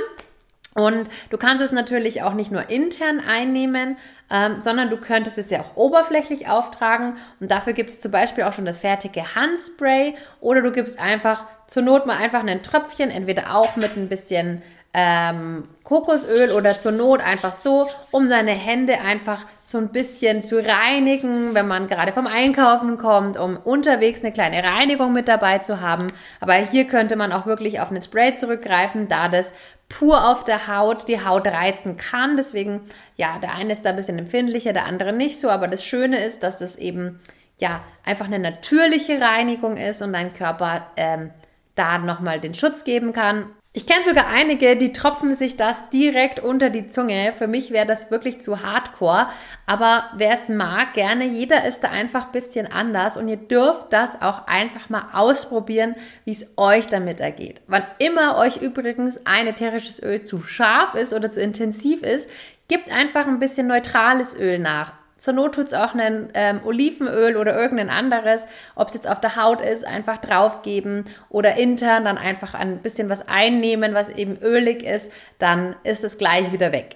Und 0.74 1.10
du 1.30 1.38
kannst 1.38 1.62
es 1.62 1.74
natürlich 1.74 2.24
auch 2.24 2.34
nicht 2.34 2.52
nur 2.52 2.70
intern 2.70 3.20
einnehmen, 3.20 3.98
ähm, 4.30 4.58
sondern 4.58 4.90
du 4.90 4.98
könntest 4.98 5.38
es 5.38 5.50
ja 5.50 5.60
auch 5.60 5.76
oberflächlich 5.76 6.48
auftragen. 6.48 7.16
Und 7.42 7.52
dafür 7.52 7.74
gibt 7.74 7.90
es 7.90 8.00
zum 8.00 8.12
Beispiel 8.12 8.46
auch 8.46 8.54
schon 8.54 8.66
das 8.66 8.78
fertige 8.78 9.36
Handspray 9.36 10.16
oder 10.40 10.62
du 10.62 10.72
gibst 10.72 11.00
einfach 11.00 11.46
zur 11.68 11.84
Not 11.84 12.06
mal 12.06 12.18
einfach 12.18 12.46
ein 12.46 12.64
Tröpfchen, 12.64 13.12
entweder 13.12 13.56
auch 13.56 13.76
mit 13.76 13.98
ein 13.98 14.08
bisschen 14.08 14.62
ähm, 14.94 15.68
Kokosöl 15.84 16.52
oder 16.52 16.72
zur 16.72 16.92
Not 16.92 17.22
einfach 17.22 17.54
so, 17.54 17.88
um 18.12 18.28
seine 18.28 18.52
Hände 18.52 19.02
einfach 19.02 19.46
so 19.64 19.78
ein 19.78 19.90
bisschen 19.90 20.46
zu 20.46 20.58
reinigen, 20.58 21.54
wenn 21.54 21.68
man 21.68 21.88
gerade 21.88 22.12
vom 22.12 22.28
Einkaufen 22.28 22.98
kommt, 22.98 23.38
um 23.38 23.58
unterwegs 23.58 24.22
eine 24.22 24.34
kleine 24.34 24.64
Reinigung 24.64 25.14
mit 25.14 25.28
dabei 25.28 25.60
zu 25.60 25.80
haben. 25.80 26.08
Aber 26.42 26.56
hier 26.56 26.88
könnte 26.88 27.16
man 27.16 27.32
auch 27.32 27.46
wirklich 27.46 27.80
auf 27.80 27.90
einen 27.90 28.02
Spray 28.02 28.36
zurückgreifen, 28.36 29.08
da 29.08 29.30
das 29.30 29.54
pur 29.92 30.28
auf 30.30 30.44
der 30.44 30.68
Haut 30.68 31.08
die 31.08 31.24
Haut 31.24 31.46
reizen 31.46 31.98
kann. 31.98 32.38
Deswegen, 32.38 32.82
ja, 33.18 33.38
der 33.40 33.54
eine 33.54 33.74
ist 33.74 33.86
da 33.86 33.92
ein 33.92 33.96
bisschen 33.96 34.18
empfindlicher, 34.18 34.74
der 34.74 34.86
andere 34.86 35.14
nicht 35.14 35.40
so. 35.40 35.50
Aber 35.50 35.68
das 35.68 35.86
Schöne 35.86 36.24
ist, 36.24 36.44
dass 36.44 36.62
es 36.62 36.78
eben, 36.78 37.20
ja, 37.60 37.82
einfach 38.04 38.26
eine 38.26 38.40
natürliche 38.40 39.22
Reinigung 39.22 39.78
ist 39.78 40.02
und 40.02 40.14
dein 40.14 40.34
Körper 40.34 40.88
ähm, 40.98 41.32
da 41.76 41.98
nochmal 41.98 42.40
den 42.40 42.54
Schutz 42.54 42.84
geben 42.84 43.14
kann. 43.14 43.48
Ich 43.74 43.88
kenne 43.88 44.04
sogar 44.04 44.28
einige, 44.28 44.76
die 44.76 44.92
tropfen 44.92 45.34
sich 45.34 45.56
das 45.56 45.90
direkt 45.92 46.42
unter 46.42 46.70
die 46.70 46.90
Zunge. 46.90 47.32
Für 47.32 47.48
mich 47.48 47.72
wäre 47.72 47.86
das 47.86 48.12
wirklich 48.12 48.42
zu 48.42 48.64
hardcore. 48.64 49.30
Aber 49.66 50.10
wer 50.18 50.34
es 50.34 50.50
mag, 50.50 50.94
gerne. 50.94 51.24
Jeder 51.24 51.66
ist 51.66 51.80
da 51.86 51.90
einfach 51.90 52.26
ein 52.26 52.32
bisschen 52.34 52.68
anders 52.68 53.16
und 53.16 53.30
ihr 53.30 53.38
dürft 53.38 53.94
das 53.94 54.22
auch 54.22 54.46
einfach 54.48 54.90
mal 54.90 55.06
ausprobieren, 55.14 55.96
wie 56.26 56.34
es 56.34 56.48
euch 56.58 56.88
damit 56.88 57.22
ergeht. 57.22 57.62
Wann 57.68 57.86
immer 57.98 58.38
euch 58.38 58.58
übrigens 58.58 59.26
ein 59.26 59.48
ätherisches 59.48 60.04
Öl 60.04 60.24
zu 60.24 60.44
scharf 60.44 60.94
ist 60.94 61.14
oder 61.14 61.30
zu 61.30 61.42
intensiv 61.42 62.04
ist, 62.04 62.30
gebt 62.68 62.92
einfach 62.92 63.26
ein 63.26 63.40
bisschen 63.40 63.68
neutrales 63.68 64.38
Öl 64.38 64.60
nach. 64.60 65.01
Zur 65.22 65.36
Not 65.36 65.54
tut's 65.54 65.76
auch 65.76 65.94
ein 65.94 66.30
ähm, 66.34 66.62
Olivenöl 66.66 67.38
oder 67.38 67.56
irgendein 67.56 67.92
anderes, 67.92 68.48
ob 68.74 68.88
es 68.88 68.96
jetzt 68.96 69.08
auf 69.08 69.22
der 69.22 69.36
Haut 69.36 69.62
ist, 69.62 69.86
einfach 69.86 70.18
draufgeben 70.18 71.04
oder 71.30 71.58
intern 71.58 72.06
dann 72.06 72.18
einfach 72.18 72.56
ein 72.56 72.80
bisschen 72.80 73.08
was 73.08 73.28
einnehmen, 73.28 73.94
was 73.94 74.10
eben 74.10 74.40
ölig 74.42 74.82
ist, 74.82 75.12
dann 75.38 75.76
ist 75.84 76.04
es 76.04 76.18
gleich 76.18 76.52
wieder 76.52 76.72
weg. 76.72 76.96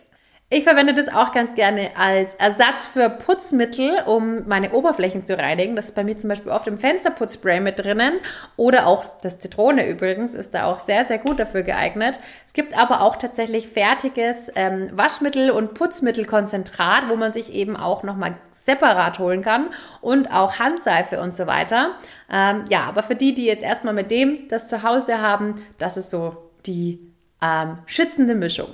Ich 0.56 0.64
verwende 0.64 0.94
das 0.94 1.10
auch 1.10 1.34
ganz 1.34 1.54
gerne 1.54 1.90
als 1.98 2.36
Ersatz 2.36 2.88
für 2.88 3.10
Putzmittel, 3.10 3.92
um 4.06 4.48
meine 4.48 4.72
Oberflächen 4.72 5.26
zu 5.26 5.38
reinigen. 5.38 5.76
Das 5.76 5.88
ist 5.88 5.96
bei 5.96 6.06
mir 6.06 6.18
zum 6.18 6.30
Beispiel 6.30 6.50
oft 6.50 6.66
im 6.68 6.78
Fensterputzspray 6.78 7.60
mit 7.60 7.78
drinnen. 7.78 8.14
Oder 8.56 8.88
auch 8.88 9.04
das 9.22 9.38
Zitrone 9.42 9.86
übrigens 9.86 10.34
ist 10.34 10.54
da 10.54 10.68
auch 10.68 10.80
sehr, 10.80 11.04
sehr 11.04 11.18
gut 11.18 11.40
dafür 11.40 11.64
geeignet. 11.64 12.22
Es 12.46 12.54
gibt 12.54 12.78
aber 12.78 13.02
auch 13.02 13.18
tatsächlich 13.18 13.68
fertiges 13.68 14.50
ähm, 14.56 14.90
Waschmittel- 14.94 15.52
und 15.52 15.74
Putzmittelkonzentrat, 15.74 17.10
wo 17.10 17.18
man 17.18 17.34
sich 17.34 17.54
eben 17.54 17.76
auch 17.76 18.04
nochmal 18.04 18.38
separat 18.54 19.20
holen 19.20 19.44
kann. 19.44 19.72
Und 20.00 20.32
auch 20.32 20.58
Handseife 20.58 21.20
und 21.20 21.36
so 21.36 21.48
weiter. 21.48 21.96
Ähm, 22.32 22.64
ja, 22.70 22.86
aber 22.86 23.04
für 23.04 23.16
die, 23.16 23.34
die 23.34 23.44
jetzt 23.44 23.62
erstmal 23.62 23.94
mit 23.94 24.10
dem 24.10 24.48
das 24.48 24.70
zu 24.70 24.84
Hause 24.84 25.20
haben, 25.20 25.56
das 25.80 25.98
ist 25.98 26.12
so 26.12 26.50
die 26.66 27.12
ähm, 27.42 27.80
schützende 27.88 28.36
Mischung. 28.36 28.70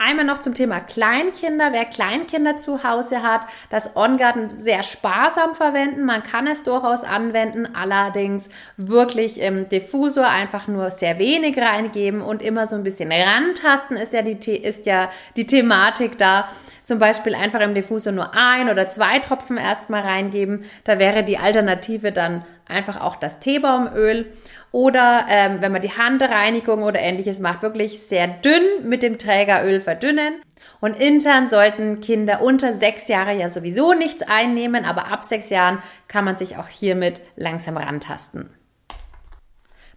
Einmal 0.00 0.24
noch 0.24 0.38
zum 0.38 0.54
Thema 0.54 0.78
Kleinkinder. 0.78 1.72
Wer 1.72 1.84
Kleinkinder 1.84 2.56
zu 2.56 2.84
Hause 2.84 3.24
hat, 3.24 3.40
das 3.68 3.96
On-Garden 3.96 4.48
sehr 4.48 4.84
sparsam 4.84 5.56
verwenden. 5.56 6.04
Man 6.04 6.22
kann 6.22 6.46
es 6.46 6.62
durchaus 6.62 7.02
anwenden, 7.02 7.74
allerdings 7.74 8.48
wirklich 8.76 9.40
im 9.40 9.68
Diffusor 9.68 10.28
einfach 10.28 10.68
nur 10.68 10.92
sehr 10.92 11.18
wenig 11.18 11.58
reingeben 11.58 12.20
und 12.22 12.42
immer 12.42 12.68
so 12.68 12.76
ein 12.76 12.84
bisschen 12.84 13.10
rantasten 13.10 13.96
ist 13.96 14.12
ja 14.12 14.22
die, 14.22 14.34
ist 14.56 14.86
ja 14.86 15.10
die 15.34 15.46
Thematik 15.48 16.16
da. 16.16 16.48
Zum 16.84 17.00
Beispiel 17.00 17.34
einfach 17.34 17.60
im 17.60 17.74
Diffusor 17.74 18.12
nur 18.12 18.36
ein 18.36 18.70
oder 18.70 18.88
zwei 18.88 19.18
Tropfen 19.18 19.56
erstmal 19.56 20.02
reingeben. 20.02 20.64
Da 20.84 21.00
wäre 21.00 21.24
die 21.24 21.38
Alternative 21.38 22.12
dann 22.12 22.44
einfach 22.68 23.00
auch 23.00 23.16
das 23.16 23.40
Teebaumöl. 23.40 24.32
Oder 24.70 25.26
ähm, 25.28 25.58
wenn 25.60 25.72
man 25.72 25.80
die 25.80 25.96
Handreinigung 25.96 26.82
oder 26.82 27.00
ähnliches 27.00 27.40
macht, 27.40 27.62
wirklich 27.62 28.00
sehr 28.00 28.26
dünn 28.28 28.62
mit 28.84 29.02
dem 29.02 29.18
Trägeröl 29.18 29.80
verdünnen. 29.80 30.34
Und 30.80 31.00
intern 31.00 31.48
sollten 31.48 32.00
Kinder 32.00 32.42
unter 32.42 32.72
sechs 32.72 33.08
Jahre 33.08 33.34
ja 33.34 33.48
sowieso 33.48 33.94
nichts 33.94 34.22
einnehmen, 34.22 34.84
aber 34.84 35.10
ab 35.10 35.24
sechs 35.24 35.50
Jahren 35.50 35.78
kann 36.06 36.24
man 36.24 36.36
sich 36.36 36.56
auch 36.56 36.68
hiermit 36.68 37.20
langsam 37.36 37.76
rantasten. 37.76 38.50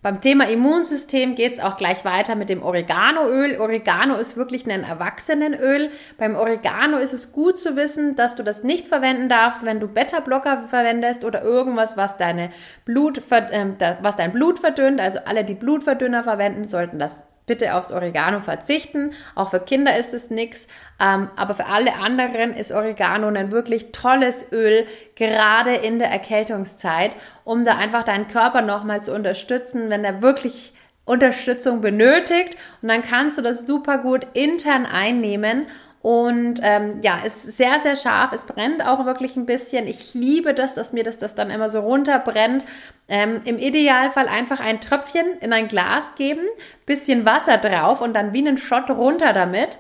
Beim 0.04 0.20
Thema 0.20 0.50
Immunsystem 0.50 1.36
geht 1.36 1.54
es 1.54 1.60
auch 1.60 1.78
gleich 1.78 2.04
weiter 2.06 2.34
mit 2.34 2.50
dem 2.50 2.64
Oreganoöl. 2.64 3.60
Oregano 3.60 4.16
ist 4.16 4.36
wirklich 4.36 4.66
ein 4.66 4.84
Erwachsenenöl. 4.84 5.92
Beim 6.18 6.36
Oregano 6.36 6.98
ist 6.98 7.14
es 7.14 7.32
gut 7.34 7.60
zu 7.60 7.76
wissen, 7.76 8.16
dass 8.16 8.36
du 8.36 8.42
das 8.42 8.64
nicht 8.64 8.88
verwenden 8.88 9.30
darfst, 9.30 9.64
wenn 9.64 9.80
du 9.80 9.88
Beta-Blocker 9.88 10.64
verwendest 10.70 11.24
oder 11.24 11.44
irgendwas, 11.44 11.98
was, 11.98 12.18
deine 12.18 12.50
Blut, 12.84 13.20
äh, 13.30 13.96
was 14.02 14.16
dein 14.16 14.32
Blut 14.32 14.58
verdünnt. 14.58 15.00
Also 15.00 15.20
alle, 15.26 15.44
die 15.44 15.54
Blutverdünner 15.54 16.24
verwenden, 16.24 16.66
sollten 16.66 16.98
das 16.98 17.31
bitte 17.52 17.76
aufs 17.76 17.92
Oregano 17.92 18.40
verzichten. 18.40 19.12
Auch 19.36 19.50
für 19.50 19.60
Kinder 19.60 19.98
ist 19.98 20.14
es 20.14 20.30
nichts. 20.30 20.70
Ähm, 21.02 21.28
aber 21.36 21.54
für 21.54 21.66
alle 21.66 21.96
anderen 21.96 22.54
ist 22.54 22.72
Oregano 22.72 23.28
ein 23.28 23.52
wirklich 23.52 23.92
tolles 23.92 24.54
Öl, 24.54 24.86
gerade 25.16 25.74
in 25.74 26.00
der 26.00 26.08
Erkältungszeit, 26.08 27.18
um 27.44 27.66
da 27.66 27.76
einfach 27.76 28.04
deinen 28.04 28.30
Körper 28.30 28.62
nochmal 28.62 29.04
zu 29.04 29.14
unterstützen, 29.14 29.90
wenn 29.90 30.06
er 30.06 30.22
wirklich 30.22 30.74
Unterstützung 31.04 31.82
benötigt. 31.82 32.56
Und 32.82 32.88
dann 32.88 33.02
kannst 33.02 33.38
du 33.38 33.42
das 33.42 33.68
super 33.68 33.98
gut 33.98 34.26
intern 34.32 34.86
einnehmen 34.86 35.66
und 36.02 36.60
ähm, 36.64 37.00
ja, 37.02 37.20
ist 37.24 37.58
sehr, 37.58 37.80
sehr 37.80 37.96
scharf. 37.96 38.34
Es 38.34 38.46
brennt 38.46 38.84
auch 38.84 39.06
wirklich 39.06 39.36
ein 39.36 39.46
bisschen. 39.46 39.86
Ich 39.88 40.16
liebe 40.16 40.56
das, 40.56 40.74
dass 40.74 40.94
mir 40.94 41.04
das, 41.04 41.20
das 41.20 41.36
dann 41.36 41.52
immer 41.52 41.70
so 41.70 41.82
runterbrennt. 41.82 42.66
Ähm, 43.08 43.42
Im 43.46 43.60
Idealfall 43.60 44.28
einfach 44.28 44.60
ein 44.60 44.82
Tröpfchen 44.82 45.38
in 45.42 45.54
ein 45.54 45.68
Glas 45.68 46.16
geben, 46.16 46.42
bisschen 46.88 47.26
Wasser 47.26 47.58
drauf 47.58 48.02
und 48.02 48.16
dann 48.16 48.34
wie 48.34 48.40
einen 48.40 48.58
Shot 48.58 48.90
runter 48.90 49.34
damit. 49.34 49.78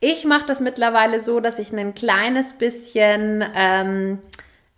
Ich 0.00 0.24
mache 0.26 0.44
das 0.46 0.60
mittlerweile 0.60 1.20
so, 1.20 1.40
dass 1.40 1.58
ich 1.58 1.72
ein 1.72 1.94
kleines 1.94 2.54
bisschen, 2.54 3.42
ähm, 3.54 4.18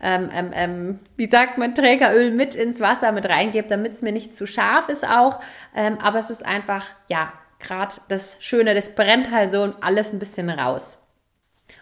ähm, 0.01 0.29
ähm, 0.33 0.51
ähm 0.55 0.99
wie 1.17 1.29
sagt 1.29 1.59
man, 1.59 1.75
Trägeröl 1.75 2.31
mit 2.31 2.55
ins 2.55 2.81
Wasser 2.81 3.11
mit 3.11 3.29
reingebe, 3.29 3.67
damit 3.67 3.95
es 3.95 4.03
mir 4.03 4.13
nicht 4.13 4.37
zu 4.37 4.47
scharf 4.47 4.89
ist 4.89 5.05
auch. 5.09 5.41
Ähm, 5.75 5.99
aber 6.01 6.21
es 6.21 6.31
ist 6.31 6.47
einfach, 6.47 6.87
ja, 7.09 7.33
gerade 7.65 7.97
das 8.09 8.37
Schöne, 8.41 8.75
das 8.75 8.95
brennt 8.95 9.31
halt 9.31 9.51
so 9.51 9.63
und 9.63 9.75
alles 9.83 10.13
ein 10.13 10.19
bisschen 10.19 10.51
raus. 10.51 10.99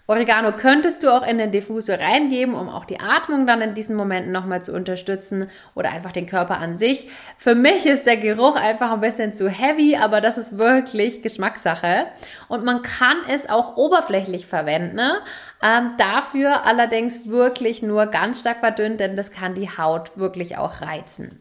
Oregano 0.06 0.52
könntest 0.52 1.02
du 1.02 1.10
auch 1.10 1.26
in 1.26 1.38
den 1.38 1.52
Diffusor 1.52 1.98
reingeben, 1.98 2.54
um 2.54 2.68
auch 2.68 2.84
die 2.84 3.00
Atmung 3.00 3.46
dann 3.46 3.60
in 3.60 3.74
diesen 3.74 3.96
Momenten 3.96 4.32
nochmal 4.32 4.62
zu 4.62 4.72
unterstützen 4.72 5.48
oder 5.74 5.90
einfach 5.90 6.12
den 6.12 6.26
Körper 6.26 6.58
an 6.58 6.76
sich. 6.76 7.08
Für 7.38 7.54
mich 7.54 7.86
ist 7.86 8.06
der 8.06 8.16
Geruch 8.16 8.56
einfach 8.56 8.92
ein 8.92 9.00
bisschen 9.00 9.32
zu 9.32 9.48
heavy, 9.48 9.96
aber 9.96 10.20
das 10.20 10.38
ist 10.38 10.58
wirklich 10.58 11.22
Geschmackssache. 11.22 12.06
Und 12.48 12.64
man 12.64 12.82
kann 12.82 13.16
es 13.28 13.48
auch 13.48 13.76
oberflächlich 13.76 14.46
verwenden. 14.46 14.96
Ne? 14.96 15.20
Ähm, 15.62 15.94
dafür 15.98 16.66
allerdings 16.66 17.28
wirklich 17.28 17.82
nur 17.82 18.06
ganz 18.06 18.40
stark 18.40 18.60
verdünnt, 18.60 19.00
denn 19.00 19.16
das 19.16 19.30
kann 19.30 19.54
die 19.54 19.70
Haut 19.70 20.16
wirklich 20.16 20.58
auch 20.58 20.80
reizen. 20.80 21.40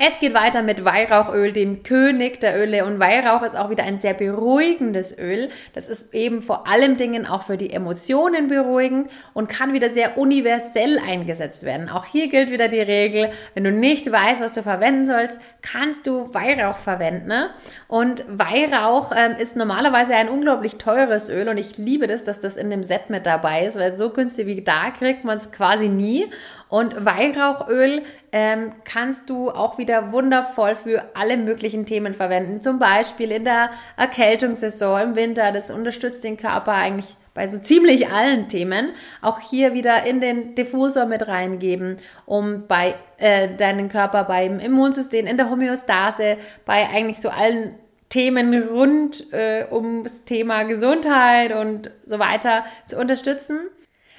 Es 0.00 0.20
geht 0.20 0.32
weiter 0.32 0.62
mit 0.62 0.84
Weihrauchöl, 0.84 1.52
dem 1.52 1.82
König 1.82 2.38
der 2.38 2.56
Öle. 2.56 2.84
Und 2.84 3.00
Weihrauch 3.00 3.42
ist 3.42 3.56
auch 3.56 3.68
wieder 3.68 3.82
ein 3.82 3.98
sehr 3.98 4.14
beruhigendes 4.14 5.18
Öl. 5.18 5.50
Das 5.74 5.88
ist 5.88 6.14
eben 6.14 6.40
vor 6.40 6.68
allem 6.68 6.96
Dingen 6.96 7.26
auch 7.26 7.42
für 7.42 7.56
die 7.56 7.72
Emotionen 7.72 8.46
beruhigend 8.46 9.10
und 9.34 9.48
kann 9.48 9.72
wieder 9.72 9.90
sehr 9.90 10.16
universell 10.16 11.00
eingesetzt 11.00 11.64
werden. 11.64 11.88
Auch 11.88 12.04
hier 12.04 12.28
gilt 12.28 12.52
wieder 12.52 12.68
die 12.68 12.78
Regel, 12.78 13.32
wenn 13.54 13.64
du 13.64 13.72
nicht 13.72 14.10
weißt, 14.10 14.40
was 14.40 14.52
du 14.52 14.62
verwenden 14.62 15.08
sollst, 15.08 15.40
kannst 15.62 16.06
du 16.06 16.32
Weihrauch 16.32 16.76
verwenden. 16.76 17.48
Und 17.88 18.24
Weihrauch 18.28 19.10
ähm, 19.16 19.34
ist 19.36 19.56
normalerweise 19.56 20.14
ein 20.14 20.28
unglaublich 20.28 20.76
teures 20.76 21.28
Öl 21.28 21.48
und 21.48 21.58
ich 21.58 21.76
liebe 21.76 22.06
das, 22.06 22.22
dass 22.22 22.38
das 22.38 22.56
in 22.56 22.70
dem 22.70 22.84
Set 22.84 23.10
mit 23.10 23.26
dabei 23.26 23.66
ist, 23.66 23.76
weil 23.76 23.92
so 23.92 24.10
günstig 24.10 24.46
wie 24.46 24.62
da 24.62 24.90
kriegt 24.96 25.24
man 25.24 25.36
es 25.36 25.50
quasi 25.50 25.88
nie. 25.88 26.26
Und 26.68 27.04
Weihrauchöl 27.04 28.02
ähm, 28.30 28.72
kannst 28.84 29.30
du 29.30 29.50
auch 29.50 29.78
wieder 29.78 30.12
wundervoll 30.12 30.74
für 30.74 31.02
alle 31.14 31.36
möglichen 31.36 31.86
Themen 31.86 32.12
verwenden. 32.12 32.60
Zum 32.60 32.78
Beispiel 32.78 33.32
in 33.32 33.44
der 33.44 33.70
Erkältungssaison 33.96 35.00
im 35.00 35.16
Winter. 35.16 35.50
Das 35.52 35.70
unterstützt 35.70 36.24
den 36.24 36.36
Körper 36.36 36.72
eigentlich 36.72 37.16
bei 37.32 37.46
so 37.46 37.58
ziemlich 37.58 38.08
allen 38.08 38.48
Themen. 38.48 38.90
Auch 39.22 39.40
hier 39.40 39.72
wieder 39.72 40.04
in 40.04 40.20
den 40.20 40.54
Diffusor 40.56 41.06
mit 41.06 41.26
reingeben, 41.28 41.96
um 42.26 42.66
bei 42.66 42.96
äh, 43.16 43.54
deinen 43.54 43.88
Körper 43.88 44.24
beim 44.24 44.58
Immunsystem, 44.58 45.26
in 45.26 45.36
der 45.36 45.48
Homöostase, 45.48 46.36
bei 46.64 46.88
eigentlich 46.88 47.20
so 47.20 47.30
allen 47.30 47.76
Themen 48.08 48.62
rund 48.62 49.32
äh, 49.32 49.66
ums 49.70 50.24
Thema 50.24 50.64
Gesundheit 50.64 51.52
und 51.52 51.90
so 52.04 52.18
weiter 52.18 52.64
zu 52.86 52.98
unterstützen. 52.98 53.68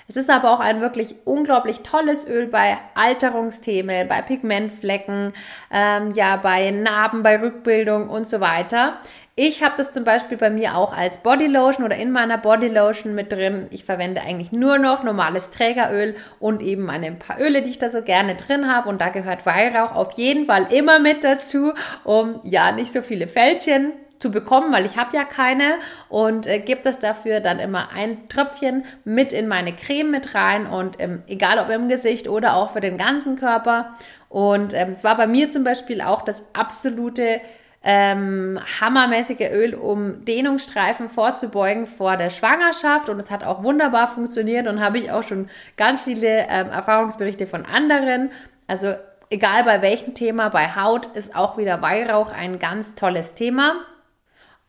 Es 0.10 0.18
ist 0.18 0.32
aber 0.32 0.52
auch 0.52 0.60
ein 0.60 0.82
wirklich 0.82 1.18
unglaublich 1.24 1.82
tolles 1.82 2.28
Öl 2.28 2.48
bei 2.48 2.80
Alterungsthemen, 2.96 4.08
bei 4.08 4.24
Pigmentflecken, 4.24 5.34
ähm, 5.72 6.14
ja, 6.16 6.36
bei 6.38 6.72
Narben, 6.72 7.22
bei 7.22 7.40
Rückbildung 7.40 8.10
und 8.10 8.28
so 8.28 8.40
weiter. 8.40 8.98
Ich 9.36 9.62
habe 9.62 9.76
das 9.78 9.92
zum 9.92 10.06
Beispiel 10.06 10.40
bei 10.40 10.50
mir 10.50 10.76
auch 10.76 10.98
als 10.98 11.20
Bodylotion 11.20 11.86
oder 11.86 11.96
in 11.96 12.12
meiner 12.12 12.40
Bodylotion 12.40 13.14
mit 13.14 13.32
drin. 13.32 13.68
Ich 13.70 13.86
verwende 13.86 14.22
eigentlich 14.22 14.52
nur 14.52 14.80
noch 14.80 15.04
normales 15.04 15.52
Trägeröl 15.52 16.16
und 16.40 16.64
eben 16.64 16.86
meine 16.86 17.12
paar 17.12 17.40
Öle, 17.40 17.62
die 17.62 17.70
ich 17.70 17.78
da 17.78 17.92
so 17.92 18.02
gerne 18.02 18.34
drin 18.34 18.68
habe. 18.68 18.90
Und 18.90 19.00
da 19.02 19.10
gehört 19.10 19.46
Weihrauch 19.46 19.94
auf 19.94 20.14
jeden 20.14 20.48
Fall 20.48 20.74
immer 20.74 20.98
mit 20.98 21.24
dazu, 21.24 21.74
um 22.04 22.40
ja 22.44 22.72
nicht 22.72 22.92
so 22.92 23.04
viele 23.04 23.28
Fältchen 23.28 23.94
zu 24.20 24.32
bekommen, 24.32 24.72
weil 24.72 24.86
ich 24.86 24.98
habe 24.98 25.16
ja 25.16 25.24
keine 25.24 25.76
und 26.10 26.46
äh, 26.46 26.60
gebe 26.60 26.82
das 26.84 27.00
dafür 27.00 27.40
dann 27.40 27.60
immer 27.60 27.90
ein 27.94 28.28
Tröpfchen 28.30 28.86
mit 29.06 29.34
in 29.34 29.48
meine 29.48 29.74
Creme 29.74 30.12
mit 30.12 30.36
rein 30.36 30.68
und 30.68 30.98
ähm, 31.00 31.24
egal 31.28 31.58
ob 31.60 31.70
im 31.70 31.88
Gesicht 31.88 32.28
oder 32.28 32.56
auch 32.56 32.72
für 32.72 32.82
den 32.82 32.98
ganzen 32.98 33.38
Körper. 33.38 33.94
Und 34.28 34.74
ähm, 34.74 34.90
es 34.90 35.04
war 35.04 35.16
bei 35.18 35.26
mir 35.26 35.50
zum 35.50 35.64
Beispiel 35.64 36.02
auch 36.02 36.24
das 36.24 36.44
absolute 36.54 37.42
ähm, 37.82 38.60
hammermäßige 38.82 39.52
Öl, 39.52 39.74
um 39.74 40.26
Dehnungsstreifen 40.26 41.08
vorzubeugen 41.08 41.88
vor 41.88 42.18
der 42.18 42.30
Schwangerschaft 42.30 43.08
und 43.08 43.20
es 43.20 43.32
hat 43.32 43.46
auch 43.46 43.64
wunderbar 43.64 44.08
funktioniert 44.08 44.68
und 44.68 44.82
habe 44.82 44.98
ich 44.98 45.12
auch 45.12 45.24
schon 45.24 45.48
ganz 45.78 46.04
viele 46.04 46.46
ähm, 46.50 46.70
Erfahrungsberichte 46.70 47.48
von 47.48 47.66
anderen. 47.66 48.32
Also 48.68 48.96
egal 49.30 49.64
bei 49.64 49.82
welchem 49.82 50.14
Thema, 50.14 50.50
bei 50.50 50.76
Haut 50.76 51.06
ist 51.16 51.36
auch 51.36 51.58
wieder 51.58 51.82
Weihrauch 51.82 52.34
ein 52.34 52.60
ganz 52.60 52.96
tolles 52.96 53.34
Thema. 53.34 53.76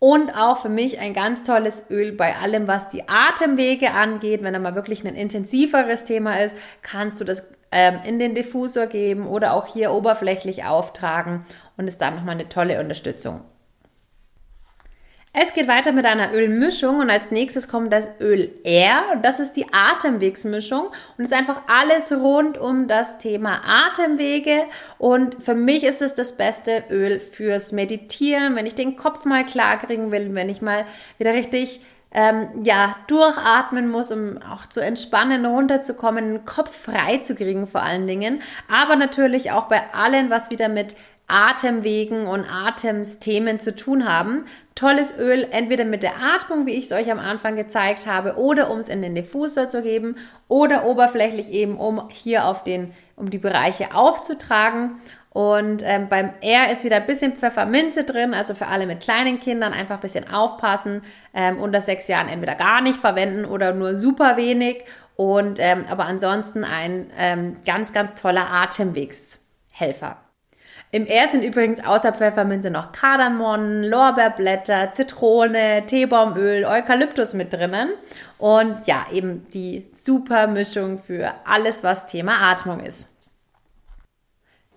Und 0.00 0.34
auch 0.34 0.62
für 0.62 0.70
mich 0.70 0.98
ein 0.98 1.12
ganz 1.12 1.44
tolles 1.44 1.90
Öl 1.90 2.12
bei 2.12 2.34
allem, 2.34 2.66
was 2.66 2.88
die 2.88 3.06
Atemwege 3.06 3.92
angeht. 3.92 4.42
Wenn 4.42 4.54
da 4.54 4.58
mal 4.58 4.74
wirklich 4.74 5.04
ein 5.06 5.14
intensiveres 5.14 6.06
Thema 6.06 6.40
ist, 6.40 6.56
kannst 6.80 7.20
du 7.20 7.24
das 7.24 7.42
ähm, 7.70 7.98
in 8.04 8.18
den 8.18 8.34
Diffusor 8.34 8.86
geben 8.86 9.26
oder 9.26 9.52
auch 9.52 9.66
hier 9.66 9.92
oberflächlich 9.92 10.64
auftragen 10.64 11.44
und 11.76 11.86
ist 11.86 12.00
dann 12.00 12.16
nochmal 12.16 12.36
eine 12.36 12.48
tolle 12.48 12.80
Unterstützung. 12.80 13.42
Es 15.33 15.55
geht 15.55 15.69
weiter 15.69 15.93
mit 15.93 16.07
einer 16.07 16.33
Ölmischung 16.33 16.99
und 16.99 17.09
als 17.09 17.31
nächstes 17.31 17.69
kommt 17.69 17.93
das 17.93 18.09
Öl 18.19 18.51
R. 18.64 19.05
Und 19.12 19.25
das 19.25 19.38
ist 19.38 19.53
die 19.53 19.73
Atemwegsmischung. 19.73 20.88
Und 21.16 21.25
ist 21.25 21.33
einfach 21.33 21.62
alles 21.69 22.11
rund 22.11 22.59
um 22.59 22.88
das 22.88 23.19
Thema 23.19 23.61
Atemwege. 23.64 24.64
Und 24.99 25.40
für 25.40 25.55
mich 25.55 25.85
ist 25.85 26.03
es 26.03 26.14
das 26.14 26.37
beste 26.37 26.83
Öl 26.90 27.21
fürs 27.21 27.71
Meditieren, 27.71 28.57
wenn 28.57 28.66
ich 28.66 28.75
den 28.75 28.97
Kopf 28.97 29.25
mal 29.25 29.47
klar 29.47 29.79
kriegen 29.79 30.11
will, 30.11 30.35
wenn 30.35 30.49
ich 30.49 30.62
mal 30.62 30.85
wieder 31.19 31.33
richtig 31.33 31.81
ähm, 32.12 32.64
ja, 32.64 32.97
durchatmen 33.07 33.88
muss, 33.88 34.11
um 34.11 34.38
auch 34.43 34.69
zu 34.69 34.81
entspannen, 34.81 35.47
runterzukommen, 35.47 36.25
den 36.25 36.45
Kopf 36.45 36.75
frei 36.77 37.19
zu 37.19 37.37
kriegen 37.37 37.69
vor 37.69 37.83
allen 37.83 38.09
Dingen. 38.09 38.43
Aber 38.69 38.97
natürlich 38.97 39.53
auch 39.53 39.69
bei 39.69 39.95
allen, 39.95 40.29
was 40.29 40.51
wieder 40.51 40.69
mit 40.69 40.97
Atemwegen 41.31 42.27
und 42.27 42.45
Atemsthemen 42.45 43.61
zu 43.61 43.75
tun 43.75 44.09
haben. 44.09 44.45
Tolles 44.75 45.16
Öl, 45.19 45.47
entweder 45.51 45.85
mit 45.85 46.03
der 46.03 46.14
Atmung, 46.35 46.66
wie 46.66 46.75
ich 46.75 46.87
es 46.87 46.93
euch 46.93 47.11
am 47.11 47.19
Anfang 47.19 47.57
gezeigt 47.57 48.07
habe, 48.07 48.37
oder 48.37 48.71
um 48.71 48.79
es 48.79 48.88
in 48.88 49.03
den 49.03 49.14
Diffusor 49.14 49.69
zu 49.69 49.83
geben, 49.83 50.16
oder 50.49 50.85
oberflächlich 50.85 51.51
eben, 51.51 51.77
um 51.77 52.09
hier 52.11 52.47
auf 52.47 52.64
den, 52.64 52.93
um 53.16 53.31
die 53.31 53.38
Bereiche 53.38 53.95
aufzutragen. 53.95 55.01
Und 55.33 55.83
ähm, 55.85 56.09
beim 56.09 56.33
R 56.40 56.73
ist 56.73 56.83
wieder 56.83 56.97
ein 56.97 57.07
bisschen 57.07 57.35
Pfefferminze 57.35 58.03
drin, 58.03 58.35
also 58.35 58.55
für 58.55 58.66
alle 58.66 58.87
mit 58.87 59.01
kleinen 59.01 59.38
Kindern 59.38 59.73
einfach 59.73 59.97
ein 59.97 60.01
bisschen 60.01 60.29
aufpassen. 60.29 61.03
Ähm, 61.33 61.59
unter 61.59 61.81
sechs 61.81 62.09
Jahren 62.09 62.29
entweder 62.29 62.57
gar 62.57 62.81
nicht 62.81 62.99
verwenden 62.99 63.45
oder 63.45 63.73
nur 63.73 63.97
super 63.97 64.37
wenig. 64.37 64.85
Und 65.14 65.59
ähm, 65.61 65.85
aber 65.88 66.07
ansonsten 66.07 66.64
ein 66.64 67.11
ähm, 67.16 67.57
ganz, 67.64 67.93
ganz 67.93 68.14
toller 68.14 68.51
Atemwegshelfer. 68.51 70.16
Im 70.92 71.07
R 71.07 71.29
sind 71.31 71.44
übrigens 71.44 71.85
außer 71.85 72.12
Pfefferminze 72.12 72.68
noch 72.68 72.90
Kardamom, 72.90 73.83
Lorbeerblätter, 73.83 74.90
Zitrone, 74.90 75.85
Teebaumöl, 75.87 76.64
Eukalyptus 76.64 77.33
mit 77.33 77.53
drinnen. 77.53 77.90
Und 78.38 78.87
ja, 78.87 79.07
eben 79.12 79.46
die 79.55 79.87
super 79.92 80.48
Mischung 80.48 81.00
für 81.00 81.33
alles, 81.44 81.85
was 81.85 82.07
Thema 82.07 82.50
Atmung 82.50 82.81
ist. 82.81 83.07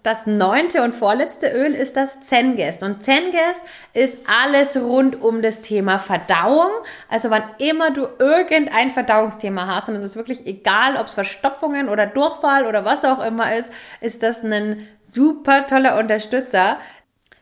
das 0.04 0.28
neunte 0.28 0.84
und 0.84 0.94
vorletzte 0.94 1.48
Öl 1.48 1.74
ist 1.74 1.96
das 1.96 2.20
Zengest. 2.20 2.84
Und 2.84 3.04
Zengest 3.04 3.64
ist 3.94 4.20
alles 4.28 4.76
rund 4.78 5.22
um 5.22 5.42
das 5.42 5.62
Thema 5.62 5.98
Verdauung. 5.98 6.70
Also 7.10 7.30
wann 7.30 7.44
immer 7.58 7.92
du 7.92 8.08
irgendein 8.20 8.92
Verdauungsthema 8.92 9.66
hast, 9.66 9.88
und 9.88 9.96
es 9.96 10.04
ist 10.04 10.18
wirklich 10.18 10.46
egal, 10.46 10.98
ob 10.98 11.08
es 11.08 11.14
Verstopfungen 11.14 11.88
oder 11.88 12.06
Durchfall 12.06 12.68
oder 12.68 12.84
was 12.84 13.06
auch 13.06 13.24
immer 13.26 13.56
ist, 13.56 13.72
ist 14.02 14.24
das 14.24 14.44
ein 14.44 14.86
super 15.14 15.66
toller 15.68 15.98
Unterstützer. 15.98 16.78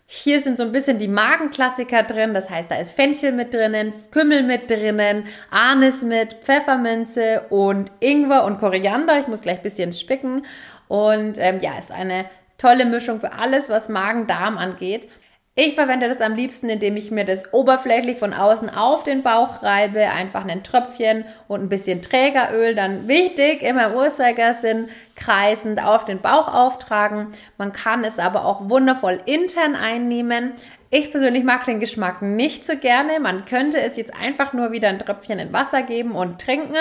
Hier 0.06 0.42
sind 0.42 0.58
so 0.58 0.64
ein 0.64 0.74
bisschen 0.74 0.98
die 0.98 1.08
Magenklassiker 1.08 2.04
drin, 2.04 2.34
das 2.34 2.50
heißt, 2.50 2.70
da 2.70 2.76
ist 2.76 2.92
Fenchel 2.92 3.32
mit 3.32 3.54
drinnen, 3.54 3.94
Kümmel 4.12 4.44
mit 4.44 4.70
drinnen, 4.70 5.24
Anis 5.52 6.04
mit, 6.04 6.34
Pfefferminze 6.34 7.46
und 7.50 7.94
Ingwer 8.02 8.44
und 8.44 8.60
Koriander. 8.60 9.20
Ich 9.20 9.30
muss 9.30 9.42
gleich 9.42 9.60
ein 9.60 9.64
bisschen 9.64 9.94
spicken. 9.94 10.46
Und 10.90 11.38
ähm, 11.38 11.60
ja, 11.62 11.78
ist 11.80 11.94
eine 11.94 12.26
tolle 12.58 12.86
Mischung 12.86 13.22
für 13.22 13.32
alles, 13.32 13.70
was 13.70 13.88
Magen-Darm 13.88 14.58
angeht. 14.58 15.08
Ich 15.54 15.76
verwende 15.76 16.08
das 16.08 16.22
am 16.22 16.34
liebsten, 16.34 16.70
indem 16.70 16.96
ich 16.96 17.12
mir 17.12 17.26
das 17.26 17.54
oberflächlich 17.54 18.18
von 18.18 18.34
außen 18.34 18.70
auf 18.70 19.04
den 19.04 19.22
Bauch 19.22 19.62
reibe, 19.64 20.00
einfach 20.00 20.46
ein 20.46 20.64
Tröpfchen 20.64 21.26
und 21.50 21.62
ein 21.62 21.68
bisschen 21.68 22.02
Trägeröl, 22.02 22.74
dann 22.74 23.10
wichtig, 23.10 23.62
immer 23.62 23.88
im 23.88 23.96
Uhrzeigersinn 23.96 24.88
kreisend 25.18 25.84
auf 25.84 26.06
den 26.06 26.22
Bauch 26.22 26.48
auftragen. 26.48 27.28
Man 27.58 27.74
kann 27.74 28.06
es 28.06 28.18
aber 28.18 28.46
auch 28.46 28.70
wundervoll 28.70 29.20
intern 29.26 29.76
einnehmen. 29.76 30.54
Ich 30.90 31.12
persönlich 31.12 31.44
mag 31.44 31.66
den 31.66 31.82
Geschmack 31.82 32.22
nicht 32.22 32.64
so 32.64 32.78
gerne. 32.78 33.20
Man 33.20 33.44
könnte 33.44 33.82
es 33.82 33.98
jetzt 33.98 34.14
einfach 34.14 34.54
nur 34.54 34.72
wieder 34.72 34.88
ein 34.88 35.00
Tröpfchen 35.00 35.38
in 35.38 35.52
Wasser 35.52 35.82
geben 35.84 36.14
und 36.14 36.40
trinken. 36.40 36.78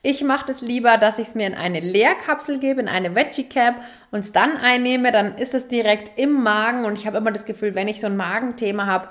Ich 0.00 0.22
mache 0.22 0.46
das 0.46 0.60
lieber, 0.60 0.96
dass 0.96 1.18
ich 1.18 1.28
es 1.28 1.34
mir 1.34 1.46
in 1.46 1.54
eine 1.54 1.80
Leerkapsel 1.80 2.60
gebe, 2.60 2.80
in 2.80 2.88
eine 2.88 3.16
Veggie 3.16 3.48
Cap 3.48 3.82
und 4.12 4.20
es 4.20 4.32
dann 4.32 4.56
einnehme, 4.56 5.10
dann 5.10 5.36
ist 5.36 5.54
es 5.54 5.66
direkt 5.66 6.18
im 6.18 6.42
Magen 6.42 6.84
und 6.84 6.98
ich 6.98 7.06
habe 7.06 7.16
immer 7.16 7.32
das 7.32 7.44
Gefühl, 7.44 7.74
wenn 7.74 7.88
ich 7.88 8.00
so 8.00 8.06
ein 8.06 8.16
Magenthema 8.16 8.86
habe, 8.86 9.08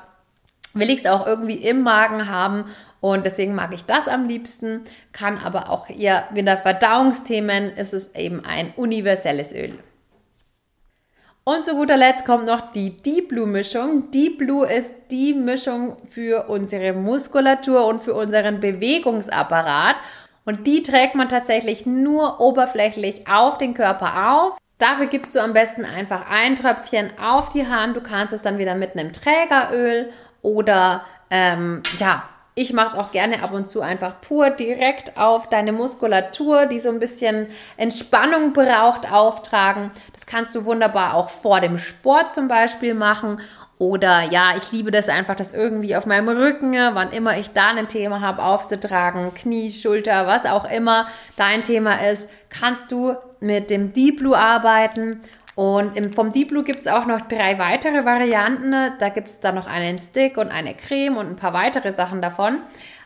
will 0.73 0.89
ich 0.89 0.99
es 0.99 1.05
auch 1.05 1.27
irgendwie 1.27 1.55
im 1.55 1.81
Magen 1.81 2.29
haben 2.29 2.65
und 3.01 3.25
deswegen 3.25 3.53
mag 3.53 3.73
ich 3.73 3.85
das 3.85 4.07
am 4.07 4.27
liebsten, 4.27 4.81
kann 5.11 5.37
aber 5.37 5.69
auch 5.69 5.89
eher 5.89 6.27
wieder 6.31 6.55
Verdauungsthemen 6.55 7.75
ist 7.75 7.93
es 7.93 8.15
eben 8.15 8.45
ein 8.45 8.73
universelles 8.75 9.53
Öl. 9.53 9.77
Und 11.43 11.63
zu 11.63 11.75
guter 11.75 11.95
Letzt 11.95 12.25
kommt 12.25 12.45
noch 12.45 12.73
die 12.73 12.97
Deep 12.97 13.29
Blue 13.29 13.47
Mischung. 13.47 14.11
Deep 14.11 14.37
Blue 14.37 14.67
ist 14.67 14.93
die 15.11 15.33
Mischung 15.33 15.95
für 16.09 16.49
unsere 16.49 16.91
Muskulatur 16.91 17.85
und 17.85 18.03
für 18.03 18.15
unseren 18.15 18.59
Bewegungsapparat 18.59 19.95
und 20.47 20.65
die 20.65 20.81
trägt 20.81 21.13
man 21.13 21.27
tatsächlich 21.27 21.85
nur 21.85 22.39
oberflächlich 22.39 23.27
auf 23.27 23.57
den 23.57 23.73
Körper 23.73 24.31
auf. 24.31 24.57
Dafür 24.77 25.07
gibst 25.07 25.35
du 25.35 25.39
am 25.39 25.51
besten 25.51 25.83
einfach 25.83 26.31
ein 26.31 26.55
Tröpfchen 26.55 27.11
auf 27.19 27.49
die 27.49 27.67
Hand. 27.67 27.97
Du 27.97 28.01
kannst 28.01 28.33
es 28.33 28.43
dann 28.43 28.57
wieder 28.57 28.73
mit 28.73 28.95
einem 28.95 29.11
Trägeröl 29.11 30.09
oder 30.41 31.03
ähm, 31.29 31.83
ja, 31.97 32.23
ich 32.57 32.73
mache 32.73 32.97
es 32.97 33.05
auch 33.05 33.11
gerne 33.11 33.43
ab 33.43 33.53
und 33.53 33.69
zu 33.69 33.81
einfach 33.81 34.19
pur 34.19 34.49
direkt 34.49 35.15
auf 35.15 35.47
deine 35.47 35.71
Muskulatur, 35.71 36.65
die 36.65 36.79
so 36.79 36.89
ein 36.89 36.99
bisschen 36.99 37.49
Entspannung 37.77 38.51
braucht, 38.51 39.11
auftragen. 39.11 39.91
Das 40.13 40.25
kannst 40.25 40.55
du 40.55 40.65
wunderbar 40.65 41.13
auch 41.13 41.29
vor 41.29 41.61
dem 41.61 41.77
Sport 41.77 42.33
zum 42.33 42.47
Beispiel 42.47 42.95
machen 42.95 43.41
oder 43.77 44.23
ja, 44.23 44.55
ich 44.57 44.71
liebe 44.71 44.89
das 44.89 45.07
einfach, 45.07 45.35
das 45.35 45.51
irgendwie 45.51 45.95
auf 45.95 46.07
meinem 46.07 46.29
Rücken, 46.29 46.73
wann 46.73 47.11
immer 47.11 47.37
ich 47.37 47.51
da 47.51 47.69
ein 47.69 47.87
Thema 47.87 48.21
habe, 48.21 48.43
aufzutragen, 48.43 49.35
Knie, 49.35 49.71
Schulter, 49.71 50.25
was 50.25 50.47
auch 50.47 50.67
immer 50.67 51.07
dein 51.35 51.63
Thema 51.63 52.09
ist, 52.09 52.27
kannst 52.49 52.91
du 52.91 53.15
mit 53.39 53.69
dem 53.69 53.93
Deep 53.93 54.17
Blue 54.17 54.35
arbeiten. 54.35 55.21
Und 55.57 55.97
im, 55.97 56.13
vom 56.13 56.31
Deep 56.31 56.49
Blue 56.49 56.63
gibt 56.63 56.81
es 56.81 56.87
auch 56.87 57.07
noch 57.07 57.21
drei 57.21 57.57
weitere 57.57 58.05
Varianten. 58.05 58.75
Da 58.99 59.09
gibt 59.09 59.27
es 59.27 59.39
dann 59.39 59.55
noch 59.55 59.65
einen 59.65 59.97
Stick 59.97 60.37
und 60.37 60.51
eine 60.51 60.75
Creme 60.75 61.17
und 61.17 61.25
ein 61.25 61.35
paar 61.35 61.53
weitere 61.53 61.91
Sachen 61.91 62.21
davon. 62.21 62.59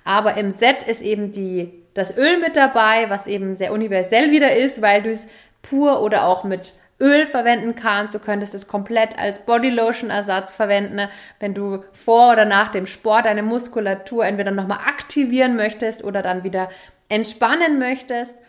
Aber 0.03 0.35
im 0.35 0.51
Set 0.51 0.83
ist 0.83 1.01
eben 1.01 1.31
die, 1.31 1.71
das 1.93 2.17
Öl 2.17 2.41
mit 2.41 2.57
dabei, 2.57 3.09
was 3.09 3.25
eben 3.25 3.53
sehr 3.53 3.71
universell 3.71 4.31
wieder 4.31 4.53
ist, 4.53 4.81
weil 4.81 5.01
du 5.01 5.11
es 5.11 5.27
pur 5.61 6.01
oder 6.01 6.25
auch 6.25 6.43
mit 6.43 6.73
Öl 6.99 7.25
verwenden 7.25 7.77
kannst. 7.77 8.15
Du 8.15 8.19
könntest 8.19 8.53
es 8.53 8.67
komplett 8.67 9.17
als 9.17 9.45
Bodylotion-Ersatz 9.45 10.51
verwenden, 10.53 11.07
wenn 11.39 11.53
du 11.53 11.85
vor 11.93 12.33
oder 12.33 12.43
nach 12.43 12.73
dem 12.73 12.85
Sport 12.85 13.27
deine 13.27 13.43
Muskulatur 13.43 14.25
entweder 14.25 14.51
nochmal 14.51 14.79
aktivieren 14.79 15.55
möchtest 15.55 16.03
oder 16.03 16.21
dann 16.21 16.43
wieder 16.43 16.69
entspannen 17.07 17.79
möchtest. 17.79 18.39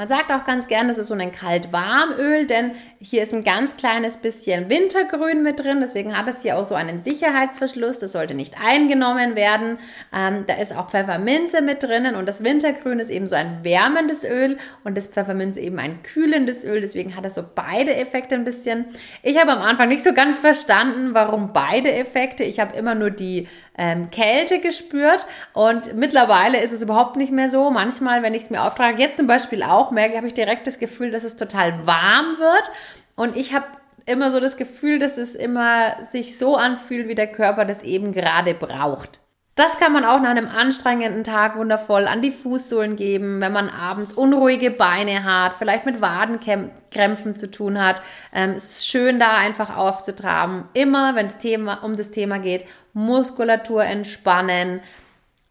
Man 0.00 0.08
sagt 0.08 0.32
auch 0.32 0.46
ganz 0.46 0.66
gern, 0.66 0.88
das 0.88 0.96
ist 0.96 1.08
so 1.08 1.14
ein 1.14 1.30
kalt-warm-Öl, 1.30 2.46
denn 2.46 2.70
hier 3.02 3.22
ist 3.22 3.34
ein 3.34 3.44
ganz 3.44 3.76
kleines 3.76 4.16
bisschen 4.16 4.70
Wintergrün 4.70 5.42
mit 5.42 5.60
drin. 5.60 5.80
Deswegen 5.82 6.16
hat 6.16 6.26
es 6.26 6.40
hier 6.40 6.56
auch 6.56 6.64
so 6.64 6.74
einen 6.74 7.04
Sicherheitsverschluss. 7.04 7.98
Das 7.98 8.12
sollte 8.12 8.32
nicht 8.32 8.54
eingenommen 8.64 9.36
werden. 9.36 9.76
Ähm, 10.10 10.44
da 10.46 10.54
ist 10.54 10.74
auch 10.74 10.88
Pfefferminze 10.88 11.60
mit 11.60 11.82
drinnen 11.82 12.14
und 12.14 12.26
das 12.26 12.42
Wintergrün 12.42 12.98
ist 12.98 13.10
eben 13.10 13.26
so 13.26 13.36
ein 13.36 13.62
wärmendes 13.62 14.24
Öl 14.24 14.56
und 14.84 14.96
das 14.96 15.06
Pfefferminze 15.06 15.60
eben 15.60 15.78
ein 15.78 16.02
kühlendes 16.02 16.64
Öl. 16.64 16.80
Deswegen 16.80 17.14
hat 17.14 17.26
es 17.26 17.34
so 17.34 17.42
beide 17.54 17.94
Effekte 17.94 18.36
ein 18.36 18.44
bisschen. 18.44 18.86
Ich 19.22 19.38
habe 19.38 19.52
am 19.52 19.60
Anfang 19.60 19.90
nicht 19.90 20.02
so 20.02 20.14
ganz 20.14 20.38
verstanden, 20.38 21.10
warum 21.12 21.52
beide 21.52 21.92
Effekte. 21.92 22.42
Ich 22.42 22.58
habe 22.58 22.74
immer 22.74 22.94
nur 22.94 23.10
die 23.10 23.48
ähm, 23.76 24.10
Kälte 24.10 24.60
gespürt 24.60 25.24
und 25.54 25.94
mittlerweile 25.94 26.60
ist 26.60 26.72
es 26.72 26.82
überhaupt 26.82 27.16
nicht 27.16 27.32
mehr 27.32 27.48
so. 27.48 27.70
Manchmal, 27.70 28.22
wenn 28.22 28.34
ich 28.34 28.42
es 28.42 28.50
mir 28.50 28.62
auftrage, 28.62 28.98
jetzt 28.98 29.16
zum 29.16 29.26
Beispiel 29.26 29.62
auch, 29.62 29.89
merke, 29.90 30.16
habe 30.16 30.26
ich 30.26 30.34
direkt 30.34 30.66
das 30.66 30.78
Gefühl, 30.78 31.10
dass 31.10 31.24
es 31.24 31.36
total 31.36 31.86
warm 31.86 32.38
wird 32.38 32.70
und 33.16 33.36
ich 33.36 33.52
habe 33.54 33.66
immer 34.06 34.30
so 34.30 34.40
das 34.40 34.56
Gefühl, 34.56 34.98
dass 34.98 35.18
es 35.18 35.34
immer 35.34 36.02
sich 36.02 36.38
so 36.38 36.56
anfühlt, 36.56 37.08
wie 37.08 37.14
der 37.14 37.30
Körper 37.30 37.64
das 37.64 37.82
eben 37.82 38.12
gerade 38.12 38.54
braucht. 38.54 39.20
Das 39.56 39.78
kann 39.78 39.92
man 39.92 40.06
auch 40.06 40.20
nach 40.20 40.30
einem 40.30 40.48
anstrengenden 40.48 41.22
Tag 41.22 41.56
wundervoll 41.56 42.06
an 42.06 42.22
die 42.22 42.30
Fußsohlen 42.30 42.96
geben, 42.96 43.42
wenn 43.42 43.52
man 43.52 43.68
abends 43.68 44.12
unruhige 44.12 44.70
Beine 44.70 45.24
hat, 45.24 45.52
vielleicht 45.52 45.84
mit 45.84 46.00
Wadenkrämpfen 46.00 47.36
zu 47.36 47.50
tun 47.50 47.78
hat. 47.78 48.00
Ähm, 48.32 48.52
es 48.52 48.76
ist 48.76 48.86
schön, 48.86 49.18
da 49.18 49.36
einfach 49.36 49.76
aufzutragen. 49.76 50.64
Immer, 50.72 51.14
wenn 51.14 51.26
es 51.26 51.36
um 51.82 51.94
das 51.94 52.10
Thema 52.10 52.38
geht, 52.38 52.64
Muskulatur 52.94 53.84
entspannen, 53.84 54.80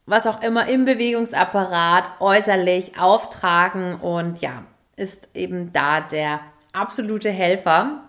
was 0.10 0.28
auch 0.28 0.41
immer 0.41 0.67
im 0.67 0.86
Bewegungsapparat 0.86 2.19
äußerlich 2.19 3.00
auftragen 3.00 3.95
und 3.95 4.41
ja, 4.41 4.63
ist 4.95 5.30
eben 5.34 5.72
da 5.72 6.02
der 6.02 6.41
absolute 6.74 7.30
Helfer. 7.30 8.04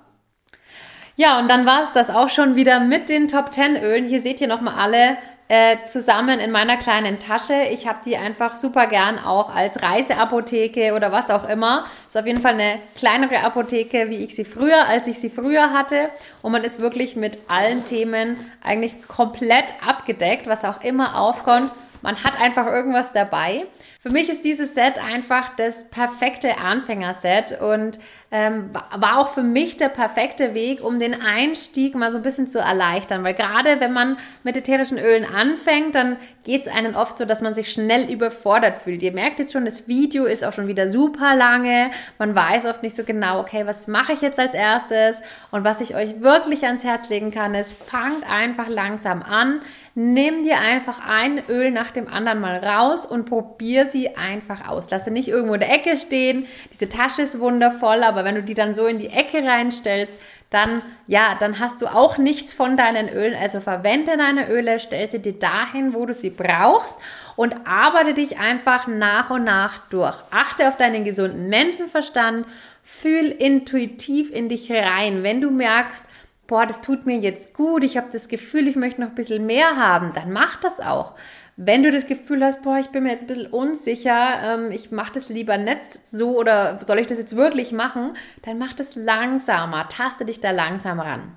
Ja, 1.17 1.39
und 1.39 1.51
dann 1.51 1.67
war 1.67 1.83
es 1.83 1.93
das 1.93 2.09
auch 2.09 2.31
schon 2.31 2.57
wieder 2.57 2.81
mit 2.81 3.09
den 3.11 3.29
Top 3.29 3.53
10 3.53 3.77
Ölen. 3.77 4.07
Hier 4.07 4.23
seht 4.23 4.41
ihr 4.41 4.49
nochmal 4.49 4.75
alle 4.79 5.19
äh, 5.49 5.83
zusammen 5.85 6.39
in 6.39 6.53
meiner 6.53 6.77
kleinen 6.77 7.19
Tasche. 7.19 7.55
Ich 7.73 7.87
habe 7.87 7.99
die 8.05 8.17
einfach 8.17 8.55
super 8.55 8.87
gern 8.87 9.19
auch 9.19 9.55
als 9.55 9.83
Reiseapotheke 9.83 10.95
oder 10.95 11.11
was 11.11 11.29
auch 11.29 11.47
immer. 11.47 11.85
Ist 12.07 12.17
auf 12.17 12.25
jeden 12.25 12.41
Fall 12.41 12.55
eine 12.55 12.79
kleinere 12.95 13.41
Apotheke, 13.41 14.09
wie 14.09 14.25
ich 14.25 14.35
sie 14.35 14.45
früher, 14.45 14.87
als 14.89 15.09
ich 15.09 15.19
sie 15.19 15.29
früher 15.29 15.73
hatte. 15.73 16.11
Und 16.41 16.53
man 16.53 16.63
ist 16.63 16.79
wirklich 16.79 17.17
mit 17.17 17.39
allen 17.49 17.85
Themen 17.85 18.37
eigentlich 18.63 19.03
komplett 19.09 19.75
abgedeckt, 19.85 20.47
was 20.47 20.65
auch 20.65 20.83
immer 20.83 21.21
aufkommt. 21.21 21.73
Man 22.03 22.23
hat 22.25 22.41
einfach 22.41 22.67
irgendwas 22.67 23.13
dabei. 23.13 23.67
Für 24.01 24.11
mich 24.11 24.29
ist 24.29 24.45
dieses 24.45 24.75
Set 24.75 25.03
einfach 25.05 25.57
das 25.57 25.91
perfekte 25.91 26.59
Anfängerset 26.59 27.61
und 27.61 27.99
ähm, 28.33 28.71
war 28.73 29.19
auch 29.19 29.29
für 29.29 29.43
mich 29.43 29.77
der 29.77 29.89
perfekte 29.89 30.55
Weg, 30.55 30.85
um 30.85 31.01
den 31.01 31.21
Einstieg 31.21 31.97
mal 31.97 32.13
so 32.13 32.19
ein 32.19 32.23
bisschen 32.23 32.47
zu 32.47 32.61
erleichtern. 32.61 33.25
Weil 33.25 33.35
gerade 33.35 33.81
wenn 33.81 33.93
man 33.93 34.17
mit 34.45 34.57
ätherischen 34.57 34.99
Ölen 34.99 35.25
anfängt, 35.25 35.97
dann 35.97 36.17
geht 36.45 36.63
es 36.63 36.69
einem 36.69 36.95
oft 36.95 37.19
so, 37.19 37.25
dass 37.25 37.43
man 37.43 37.55
sich 37.55 37.73
schnell 37.73 38.09
überfordert 38.09 38.77
fühlt. 38.77 39.03
Ihr 39.03 39.13
merkt 39.13 39.41
jetzt 39.41 39.53
schon, 39.53 39.65
das 39.65 39.89
Video 39.89 40.27
ist 40.27 40.45
auch 40.45 40.53
schon 40.53 40.69
wieder 40.69 40.89
super 40.89 41.35
lange. 41.35 41.91
Man 42.19 42.35
weiß 42.35 42.67
oft 42.67 42.85
nicht 42.85 42.95
so 42.95 43.03
genau, 43.03 43.41
okay, 43.41 43.67
was 43.67 43.89
mache 43.89 44.13
ich 44.13 44.21
jetzt 44.21 44.39
als 44.39 44.55
erstes? 44.55 45.23
Und 45.51 45.65
was 45.65 45.81
ich 45.81 45.97
euch 45.97 46.21
wirklich 46.21 46.65
ans 46.65 46.85
Herz 46.85 47.11
legen 47.11 47.33
kann, 47.33 47.55
ist, 47.55 47.73
fangt 47.73 48.31
einfach 48.31 48.69
langsam 48.69 49.23
an. 49.23 49.61
Nimm 49.97 50.45
dir 50.45 50.61
einfach 50.61 51.01
ein 51.07 51.43
Öl 51.49 51.73
nach 51.73 51.91
dem 51.91 52.07
anderen 52.07 52.41
mal 52.41 52.65
raus 52.65 53.05
und 53.05 53.27
probier 53.27 53.87
sie 53.87 54.17
einfach 54.17 54.69
aus. 54.69 54.89
Lasse 54.91 55.11
nicht 55.11 55.29
irgendwo 55.29 55.55
in 55.55 55.61
der 55.61 55.73
Ecke 55.73 55.99
stehen. 55.99 56.47
Diese 56.73 56.89
Tasche 56.89 57.23
ist 57.23 57.41
wundervoll, 57.41 58.05
aber 58.05 58.20
aber 58.21 58.29
wenn 58.29 58.35
du 58.37 58.43
die 58.43 58.55
dann 58.55 58.75
so 58.75 58.87
in 58.87 58.99
die 58.99 59.09
Ecke 59.09 59.43
reinstellst, 59.43 60.15
dann, 60.51 60.83
ja, 61.07 61.37
dann 61.39 61.61
hast 61.61 61.81
du 61.81 61.87
auch 61.87 62.19
nichts 62.19 62.53
von 62.53 62.77
deinen 62.77 63.09
Ölen. 63.09 63.37
Also 63.41 63.61
verwende 63.61 64.17
deine 64.17 64.51
Öle, 64.51 64.81
stell 64.81 65.11
sie 65.11 65.23
dir 65.23 65.39
dahin, 65.39 65.95
wo 65.95 66.05
du 66.07 66.13
sie 66.13 66.31
brauchst 66.31 66.99
und 67.37 67.67
arbeite 67.67 68.15
dich 68.15 68.39
einfach 68.39 68.87
nach 68.87 69.31
und 69.31 69.45
nach 69.45 69.89
durch. 69.89 70.17
Achte 70.31 70.69
auf 70.69 70.77
deinen 70.77 71.05
gesunden 71.05 71.49
Menschenverstand, 71.49 72.47
fühl 72.83 73.29
intuitiv 73.29 74.31
in 74.33 74.49
dich 74.49 74.71
rein. 74.73 75.23
Wenn 75.23 75.41
du 75.41 75.51
merkst, 75.51 76.05
boah, 76.49 76.67
das 76.67 76.81
tut 76.81 77.07
mir 77.07 77.19
jetzt 77.19 77.55
gut, 77.55 77.85
ich 77.85 77.97
habe 77.97 78.09
das 78.13 78.27
Gefühl, 78.27 78.67
ich 78.67 78.75
möchte 78.75 79.01
noch 79.01 79.11
ein 79.11 79.15
bisschen 79.15 79.47
mehr 79.47 79.77
haben, 79.77 80.11
dann 80.15 80.33
mach 80.33 80.57
das 80.57 80.81
auch. 80.81 81.15
Wenn 81.57 81.83
du 81.83 81.91
das 81.91 82.07
Gefühl 82.07 82.45
hast, 82.45 82.63
boah, 82.63 82.79
ich 82.79 82.89
bin 82.89 83.03
mir 83.03 83.11
jetzt 83.11 83.23
ein 83.23 83.27
bisschen 83.27 83.53
unsicher, 83.53 84.41
ähm, 84.43 84.71
ich 84.71 84.91
mache 84.91 85.13
das 85.13 85.29
lieber 85.29 85.59
nicht 85.59 86.07
so 86.07 86.39
oder 86.39 86.79
soll 86.85 86.99
ich 86.99 87.07
das 87.07 87.19
jetzt 87.19 87.37
wirklich 87.37 87.73
machen, 87.73 88.17
dann 88.43 88.59
mach 88.59 88.73
das 88.73 88.97
langsamer, 88.97 89.89
taste 89.89 90.25
dich 90.25 90.41
da 90.41 90.51
langsam 90.51 91.01
ran. 91.01 91.37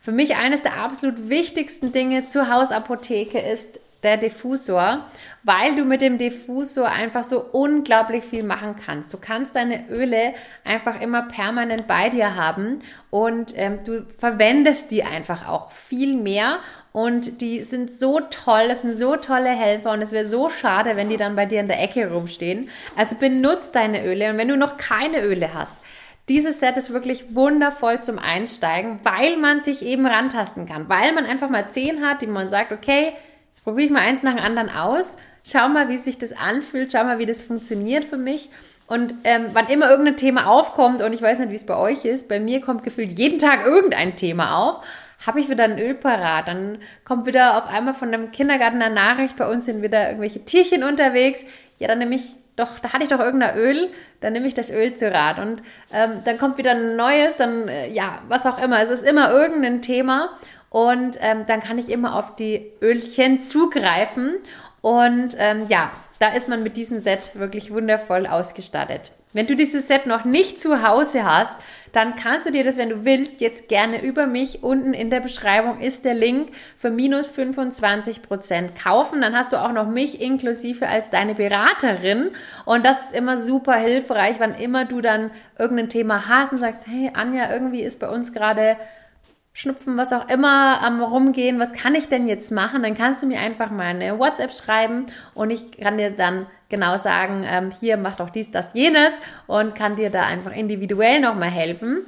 Für 0.00 0.12
mich 0.12 0.36
eines 0.36 0.62
der 0.62 0.76
absolut 0.76 1.28
wichtigsten 1.28 1.92
Dinge 1.92 2.26
zur 2.26 2.52
Hausapotheke 2.52 3.38
ist 3.38 3.80
der 4.04 4.18
Diffusor, 4.18 5.06
weil 5.42 5.74
du 5.74 5.84
mit 5.84 6.02
dem 6.02 6.18
Diffusor 6.18 6.88
einfach 6.88 7.24
so 7.24 7.40
unglaublich 7.40 8.22
viel 8.22 8.42
machen 8.42 8.76
kannst. 8.76 9.12
Du 9.12 9.18
kannst 9.18 9.56
deine 9.56 9.88
Öle 9.88 10.34
einfach 10.62 11.00
immer 11.00 11.22
permanent 11.22 11.86
bei 11.86 12.10
dir 12.10 12.36
haben 12.36 12.80
und 13.10 13.54
ähm, 13.56 13.80
du 13.84 14.04
verwendest 14.18 14.90
die 14.90 15.02
einfach 15.02 15.48
auch 15.48 15.70
viel 15.70 16.16
mehr 16.16 16.58
und 16.94 17.40
die 17.40 17.64
sind 17.64 17.92
so 17.92 18.20
toll, 18.20 18.68
das 18.68 18.82
sind 18.82 18.96
so 18.96 19.16
tolle 19.16 19.48
Helfer 19.48 19.90
und 19.90 20.00
es 20.00 20.12
wäre 20.12 20.24
so 20.24 20.48
schade, 20.48 20.94
wenn 20.94 21.08
die 21.08 21.16
dann 21.16 21.34
bei 21.34 21.44
dir 21.44 21.58
in 21.58 21.66
der 21.66 21.82
Ecke 21.82 22.08
rumstehen. 22.12 22.68
Also 22.96 23.16
benutzt 23.16 23.74
deine 23.74 24.06
Öle 24.06 24.30
und 24.30 24.38
wenn 24.38 24.46
du 24.46 24.56
noch 24.56 24.76
keine 24.76 25.20
Öle 25.24 25.54
hast, 25.54 25.76
dieses 26.28 26.60
Set 26.60 26.76
ist 26.76 26.92
wirklich 26.92 27.34
wundervoll 27.34 28.00
zum 28.00 28.20
Einsteigen, 28.20 29.00
weil 29.02 29.36
man 29.38 29.60
sich 29.60 29.84
eben 29.84 30.06
rantasten 30.06 30.66
kann, 30.66 30.88
weil 30.88 31.12
man 31.12 31.26
einfach 31.26 31.50
mal 31.50 31.68
zehn 31.68 32.00
hat, 32.00 32.22
die 32.22 32.28
man 32.28 32.48
sagt, 32.48 32.70
okay, 32.70 33.12
probiere 33.64 33.86
ich 33.86 33.92
mal 33.92 34.02
eins 34.02 34.22
nach 34.22 34.36
dem 34.36 34.44
anderen 34.44 34.70
aus, 34.70 35.16
schau 35.42 35.68
mal, 35.68 35.88
wie 35.88 35.98
sich 35.98 36.18
das 36.18 36.32
anfühlt, 36.32 36.92
schau 36.92 37.02
mal, 37.02 37.18
wie 37.18 37.26
das 37.26 37.42
funktioniert 37.42 38.04
für 38.04 38.18
mich. 38.18 38.50
Und 38.86 39.14
ähm, 39.24 39.46
wann 39.52 39.66
immer 39.66 39.90
irgendein 39.90 40.16
Thema 40.16 40.46
aufkommt, 40.46 41.02
und 41.02 41.12
ich 41.12 41.22
weiß 41.22 41.40
nicht, 41.40 41.50
wie 41.50 41.56
es 41.56 41.66
bei 41.66 41.76
euch 41.76 42.04
ist, 42.04 42.28
bei 42.28 42.38
mir 42.38 42.60
kommt 42.60 42.84
gefühlt 42.84 43.18
jeden 43.18 43.40
Tag 43.40 43.66
irgendein 43.66 44.14
Thema 44.14 44.58
auf, 44.58 44.86
habe 45.26 45.40
ich 45.40 45.48
wieder 45.48 45.64
ein 45.64 45.78
Öl 45.78 45.94
parat. 45.94 46.48
Dann 46.48 46.78
kommt 47.04 47.26
wieder 47.26 47.58
auf 47.58 47.66
einmal 47.66 47.94
von 47.94 48.08
einem 48.08 48.30
Kindergarten 48.30 48.82
eine 48.82 48.94
Nachricht, 48.94 49.36
bei 49.36 49.48
uns 49.48 49.64
sind 49.64 49.82
wieder 49.82 50.06
irgendwelche 50.08 50.44
Tierchen 50.44 50.84
unterwegs. 50.84 51.44
Ja, 51.78 51.88
dann 51.88 51.98
nehme 51.98 52.14
ich 52.14 52.34
doch, 52.56 52.78
da 52.78 52.92
hatte 52.92 53.02
ich 53.02 53.08
doch 53.08 53.18
irgendein 53.18 53.56
Öl, 53.56 53.90
dann 54.20 54.32
nehme 54.32 54.46
ich 54.46 54.54
das 54.54 54.70
Öl 54.70 54.94
zu 54.94 55.12
Rat. 55.12 55.38
Und 55.38 55.62
ähm, 55.92 56.20
dann 56.24 56.38
kommt 56.38 56.58
wieder 56.58 56.72
ein 56.72 56.96
neues, 56.96 57.36
dann, 57.36 57.68
äh, 57.68 57.90
ja, 57.90 58.20
was 58.28 58.46
auch 58.46 58.62
immer. 58.62 58.80
Es 58.80 58.90
ist 58.90 59.02
immer 59.02 59.32
irgendein 59.32 59.82
Thema. 59.82 60.30
Und 60.70 61.18
ähm, 61.20 61.46
dann 61.46 61.60
kann 61.60 61.78
ich 61.78 61.88
immer 61.88 62.16
auf 62.16 62.36
die 62.36 62.72
Ölchen 62.80 63.40
zugreifen. 63.40 64.36
Und 64.80 65.36
ähm, 65.38 65.66
ja, 65.68 65.90
da 66.18 66.28
ist 66.28 66.48
man 66.48 66.62
mit 66.62 66.76
diesem 66.76 67.00
Set 67.00 67.32
wirklich 67.34 67.72
wundervoll 67.72 68.26
ausgestattet. 68.26 69.12
Wenn 69.34 69.48
du 69.48 69.56
dieses 69.56 69.88
Set 69.88 70.06
noch 70.06 70.24
nicht 70.24 70.60
zu 70.60 70.86
Hause 70.86 71.24
hast, 71.24 71.58
dann 71.92 72.14
kannst 72.14 72.46
du 72.46 72.52
dir 72.52 72.62
das, 72.62 72.76
wenn 72.76 72.88
du 72.88 73.04
willst, 73.04 73.40
jetzt 73.40 73.68
gerne 73.68 74.00
über 74.00 74.28
mich. 74.28 74.62
Unten 74.62 74.94
in 74.94 75.10
der 75.10 75.18
Beschreibung 75.18 75.80
ist 75.80 76.04
der 76.04 76.14
Link 76.14 76.50
für 76.76 76.90
minus 76.90 77.26
25 77.26 78.22
Prozent 78.22 78.76
kaufen. 78.76 79.20
Dann 79.20 79.36
hast 79.36 79.52
du 79.52 79.56
auch 79.56 79.72
noch 79.72 79.88
mich 79.88 80.20
inklusive 80.20 80.88
als 80.88 81.10
deine 81.10 81.34
Beraterin. 81.34 82.30
Und 82.64 82.86
das 82.86 83.06
ist 83.06 83.14
immer 83.14 83.36
super 83.36 83.74
hilfreich, 83.74 84.36
wann 84.38 84.54
immer 84.54 84.84
du 84.84 85.00
dann 85.00 85.32
irgendein 85.58 85.88
Thema 85.88 86.28
hast 86.28 86.52
und 86.52 86.58
sagst, 86.58 86.86
hey 86.86 87.10
Anja, 87.12 87.52
irgendwie 87.52 87.82
ist 87.82 87.98
bei 87.98 88.08
uns 88.08 88.32
gerade 88.32 88.76
Schnupfen, 89.52 89.96
was 89.96 90.12
auch 90.12 90.28
immer 90.28 90.80
am 90.82 91.00
Rumgehen, 91.00 91.60
was 91.60 91.72
kann 91.72 91.94
ich 91.94 92.08
denn 92.08 92.26
jetzt 92.26 92.50
machen? 92.50 92.82
Dann 92.82 92.96
kannst 92.96 93.22
du 93.22 93.26
mir 93.26 93.38
einfach 93.38 93.70
mal 93.70 93.86
eine 93.86 94.18
WhatsApp 94.18 94.52
schreiben 94.52 95.06
und 95.32 95.50
ich 95.50 95.78
kann 95.78 95.96
dir 95.96 96.10
dann 96.10 96.46
genau 96.74 96.98
sagen, 96.98 97.44
ähm, 97.46 97.70
hier 97.78 97.96
mach 97.96 98.16
doch 98.16 98.30
dies, 98.30 98.50
das, 98.50 98.70
jenes 98.74 99.18
und 99.46 99.74
kann 99.74 99.96
dir 99.96 100.10
da 100.10 100.24
einfach 100.24 100.52
individuell 100.52 101.20
nochmal 101.20 101.50
helfen 101.50 102.04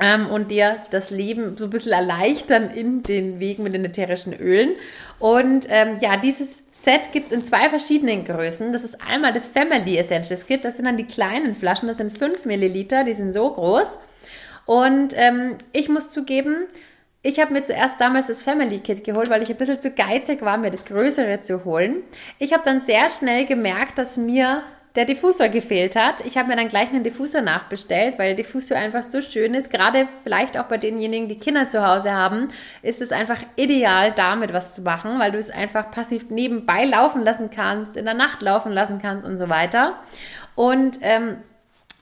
ähm, 0.00 0.28
und 0.28 0.50
dir 0.50 0.78
das 0.90 1.10
Leben 1.10 1.56
so 1.58 1.66
ein 1.66 1.70
bisschen 1.70 1.92
erleichtern 1.92 2.70
in 2.70 3.02
den 3.02 3.38
Wegen 3.38 3.62
mit 3.62 3.74
den 3.74 3.84
ätherischen 3.84 4.32
Ölen. 4.32 4.70
Und 5.18 5.66
ähm, 5.68 5.98
ja, 6.00 6.16
dieses 6.16 6.62
Set 6.72 7.12
gibt 7.12 7.26
es 7.26 7.32
in 7.32 7.44
zwei 7.44 7.68
verschiedenen 7.68 8.24
Größen. 8.24 8.72
Das 8.72 8.82
ist 8.82 8.98
einmal 9.06 9.32
das 9.34 9.46
Family 9.46 9.98
Essentials 9.98 10.46
Kit, 10.46 10.64
das 10.64 10.76
sind 10.76 10.86
dann 10.86 10.96
die 10.96 11.06
kleinen 11.06 11.54
Flaschen, 11.54 11.88
das 11.88 11.98
sind 11.98 12.16
5 12.16 12.46
Milliliter, 12.46 13.04
die 13.04 13.14
sind 13.14 13.30
so 13.30 13.52
groß. 13.52 13.98
Und 14.64 15.14
ähm, 15.16 15.58
ich 15.72 15.88
muss 15.88 16.10
zugeben, 16.10 16.66
ich 17.22 17.38
habe 17.38 17.52
mir 17.52 17.62
zuerst 17.62 18.00
damals 18.00 18.26
das 18.26 18.42
Family 18.42 18.80
Kit 18.80 19.04
geholt, 19.04 19.30
weil 19.30 19.42
ich 19.42 19.50
ein 19.50 19.56
bisschen 19.56 19.80
zu 19.80 19.92
geizig 19.92 20.42
war, 20.42 20.58
mir 20.58 20.70
das 20.70 20.84
Größere 20.84 21.40
zu 21.40 21.64
holen. 21.64 22.02
Ich 22.38 22.52
habe 22.52 22.64
dann 22.64 22.80
sehr 22.80 23.08
schnell 23.08 23.46
gemerkt, 23.46 23.96
dass 23.98 24.16
mir 24.16 24.62
der 24.96 25.04
Diffusor 25.06 25.48
gefehlt 25.48 25.96
hat. 25.96 26.20
Ich 26.26 26.36
habe 26.36 26.48
mir 26.48 26.56
dann 26.56 26.68
gleich 26.68 26.90
einen 26.90 27.04
Diffusor 27.04 27.40
nachbestellt, 27.40 28.18
weil 28.18 28.28
der 28.28 28.44
Diffusor 28.44 28.76
einfach 28.76 29.02
so 29.02 29.22
schön 29.22 29.54
ist. 29.54 29.70
Gerade 29.70 30.06
vielleicht 30.22 30.58
auch 30.58 30.64
bei 30.64 30.76
denjenigen, 30.76 31.28
die 31.28 31.38
Kinder 31.38 31.68
zu 31.68 31.86
Hause 31.86 32.12
haben, 32.12 32.48
ist 32.82 33.00
es 33.00 33.12
einfach 33.12 33.38
ideal, 33.56 34.12
damit 34.12 34.52
was 34.52 34.74
zu 34.74 34.82
machen, 34.82 35.18
weil 35.18 35.32
du 35.32 35.38
es 35.38 35.48
einfach 35.48 35.90
passiv 35.90 36.28
nebenbei 36.28 36.84
laufen 36.84 37.22
lassen 37.22 37.50
kannst, 37.50 37.96
in 37.96 38.04
der 38.04 38.14
Nacht 38.14 38.42
laufen 38.42 38.72
lassen 38.72 38.98
kannst 39.00 39.24
und 39.24 39.38
so 39.38 39.48
weiter. 39.48 39.94
Und 40.56 40.98
ähm, 41.02 41.38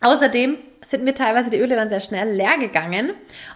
außerdem 0.00 0.56
sind 0.82 1.04
mir 1.04 1.14
teilweise 1.14 1.50
die 1.50 1.58
Öle 1.58 1.76
dann 1.76 1.88
sehr 1.88 2.00
schnell 2.00 2.32
leer 2.32 2.58
gegangen. 2.58 3.12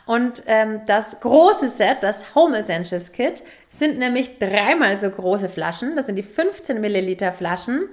Und 0.06 0.42
ähm, 0.46 0.82
das 0.86 1.20
große 1.20 1.68
Set, 1.68 1.98
das 2.02 2.34
Home 2.34 2.58
Essentials 2.58 3.12
Kit, 3.12 3.42
sind 3.70 3.98
nämlich 3.98 4.38
dreimal 4.38 4.96
so 4.96 5.10
große 5.10 5.48
Flaschen. 5.48 5.96
Das 5.96 6.06
sind 6.06 6.16
die 6.16 6.22
15 6.22 6.80
Milliliter 6.80 7.32
Flaschen. 7.32 7.88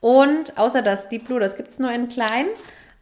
Und 0.00 0.56
außer 0.56 0.82
das 0.82 1.08
Deep 1.08 1.26
Blue, 1.26 1.40
das 1.40 1.56
gibt 1.56 1.68
es 1.68 1.78
nur 1.78 1.90
in 1.90 2.08
klein. 2.08 2.46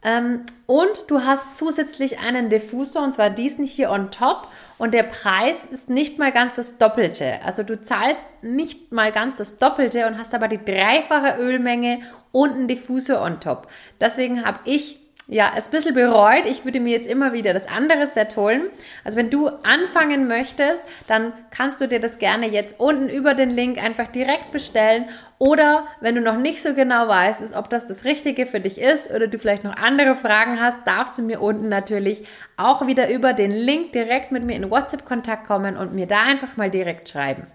Ähm, 0.03 0.41
und 0.67 1.05
du 1.07 1.21
hast 1.21 1.57
zusätzlich 1.57 2.19
einen 2.19 2.49
Diffusor, 2.49 3.03
und 3.03 3.13
zwar 3.13 3.29
diesen 3.29 3.65
hier 3.65 3.89
on 3.91 4.11
top. 4.11 4.47
Und 4.77 4.93
der 4.93 5.03
Preis 5.03 5.65
ist 5.65 5.89
nicht 5.89 6.19
mal 6.19 6.31
ganz 6.31 6.55
das 6.55 6.77
Doppelte. 6.77 7.39
Also 7.43 7.63
du 7.63 7.81
zahlst 7.81 8.27
nicht 8.41 8.91
mal 8.91 9.11
ganz 9.11 9.37
das 9.37 9.57
Doppelte 9.57 10.07
und 10.07 10.17
hast 10.17 10.33
aber 10.33 10.47
die 10.47 10.63
dreifache 10.63 11.39
Ölmenge 11.39 11.99
und 12.31 12.53
einen 12.53 12.67
Diffusor 12.67 13.21
on 13.21 13.39
top. 13.39 13.67
Deswegen 13.99 14.45
habe 14.45 14.59
ich 14.65 15.04
ja, 15.27 15.51
es 15.55 15.65
ein 15.65 15.71
bisschen 15.71 15.95
bereut. 15.95 16.45
Ich 16.45 16.65
würde 16.65 16.79
mir 16.79 16.91
jetzt 16.91 17.07
immer 17.07 17.33
wieder 17.33 17.53
das 17.53 17.67
andere 17.67 18.05
Set 18.05 18.35
holen. 18.35 18.67
Also 19.03 19.17
wenn 19.17 19.31
du 19.31 19.47
anfangen 19.63 20.27
möchtest, 20.27 20.83
dann 21.07 21.33
kannst 21.49 21.81
du 21.81 21.87
dir 21.87 21.99
das 21.99 22.19
gerne 22.19 22.47
jetzt 22.47 22.79
unten 22.79 23.09
über 23.09 23.33
den 23.33 23.49
Link 23.49 23.81
einfach 23.81 24.07
direkt 24.07 24.51
bestellen. 24.51 25.05
Oder 25.39 25.87
wenn 25.99 26.13
du 26.13 26.21
noch 26.21 26.37
nicht 26.37 26.61
so 26.61 26.75
genau 26.75 27.07
weißt, 27.07 27.55
ob 27.55 27.71
das 27.71 27.87
das 27.87 28.05
Richtige 28.05 28.45
für 28.45 28.59
dich 28.59 28.79
ist 28.79 29.09
oder 29.09 29.27
du 29.27 29.39
vielleicht 29.39 29.63
noch 29.63 29.75
andere 29.75 30.15
Fragen 30.15 30.61
hast, 30.61 30.85
darfst 30.85 31.17
du 31.17 31.23
mir 31.23 31.41
unten 31.41 31.69
natürlich 31.69 32.27
auch 32.55 32.85
wieder 32.85 33.09
über 33.09 33.33
den 33.33 33.51
Link 33.51 33.93
direkt 33.93 34.31
mit 34.31 34.43
mir 34.43 34.55
in 34.55 34.69
WhatsApp-Kontakt 34.69 35.47
kommen 35.47 35.75
und 35.75 35.95
mir 35.95 36.05
da 36.05 36.21
einfach 36.21 36.55
mal 36.55 36.69
direkt 36.69 37.09
schreiben. 37.09 37.47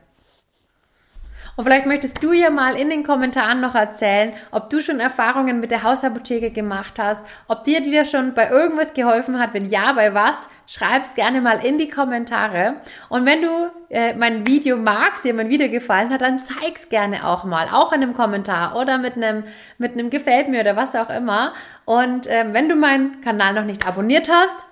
Und 1.61 1.67
vielleicht 1.67 1.85
möchtest 1.85 2.25
du 2.25 2.33
ja 2.33 2.49
mal 2.49 2.75
in 2.75 2.89
den 2.89 3.05
Kommentaren 3.05 3.61
noch 3.61 3.75
erzählen, 3.75 4.33
ob 4.51 4.71
du 4.71 4.81
schon 4.81 4.99
Erfahrungen 4.99 5.61
mit 5.61 5.71
der 5.71 5.83
Hausapotheke 5.83 6.49
gemacht 6.49 6.95
hast, 6.97 7.23
ob 7.49 7.65
dir 7.65 7.83
die 7.83 7.91
dir 7.91 8.07
schon 8.07 8.33
bei 8.33 8.49
irgendwas 8.49 8.95
geholfen 8.95 9.39
hat. 9.39 9.53
Wenn 9.53 9.67
ja, 9.67 9.93
bei 9.93 10.15
was? 10.15 10.49
Schreib 10.67 11.03
es 11.03 11.15
gerne 11.15 11.43
mal 11.43 11.63
in 11.63 11.77
die 11.77 11.91
Kommentare. 11.91 12.77
Und 13.11 13.27
wenn 13.27 13.43
du 13.43 13.71
äh, 13.91 14.15
mein 14.15 14.47
Video 14.47 14.79
magst, 14.79 15.23
dir 15.23 15.35
mein 15.35 15.51
Video 15.51 15.69
gefallen 15.69 16.09
hat, 16.09 16.23
dann 16.23 16.43
zeig's 16.43 16.89
gerne 16.89 17.27
auch 17.27 17.45
mal, 17.45 17.69
auch 17.71 17.93
in 17.93 18.03
einem 18.03 18.15
Kommentar 18.15 18.75
oder 18.75 18.97
mit 18.97 19.19
einem 19.19 19.45
mit 19.77 19.93
einem 19.93 20.09
gefällt 20.09 20.49
mir 20.49 20.61
oder 20.63 20.77
was 20.77 20.97
auch 20.97 21.11
immer. 21.11 21.53
Und 21.85 22.27
ähm, 22.31 22.55
wenn 22.55 22.71
du 22.71 22.75
meinen 22.75 23.21
Kanal 23.21 23.53
noch 23.53 23.65
nicht 23.65 23.87
abonniert 23.87 24.31
hast, 24.31 24.65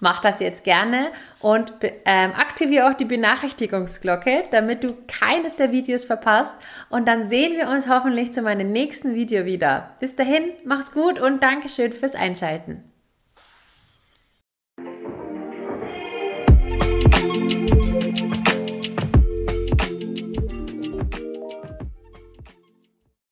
Mach 0.00 0.20
das 0.20 0.40
jetzt 0.40 0.64
gerne 0.64 1.08
und 1.40 1.72
ähm, 2.04 2.32
aktiviere 2.32 2.90
auch 2.90 2.94
die 2.94 3.04
Benachrichtigungsglocke, 3.04 4.44
damit 4.50 4.84
du 4.84 4.88
keines 5.06 5.56
der 5.56 5.72
Videos 5.72 6.04
verpasst. 6.04 6.58
Und 6.90 7.06
dann 7.06 7.28
sehen 7.28 7.56
wir 7.56 7.68
uns 7.68 7.88
hoffentlich 7.88 8.32
zu 8.32 8.42
meinem 8.42 8.72
nächsten 8.72 9.14
Video 9.14 9.44
wieder. 9.44 9.94
Bis 10.00 10.16
dahin, 10.16 10.50
mach's 10.64 10.92
gut 10.92 11.20
und 11.20 11.42
Dankeschön 11.42 11.92
fürs 11.92 12.14
Einschalten. 12.14 12.93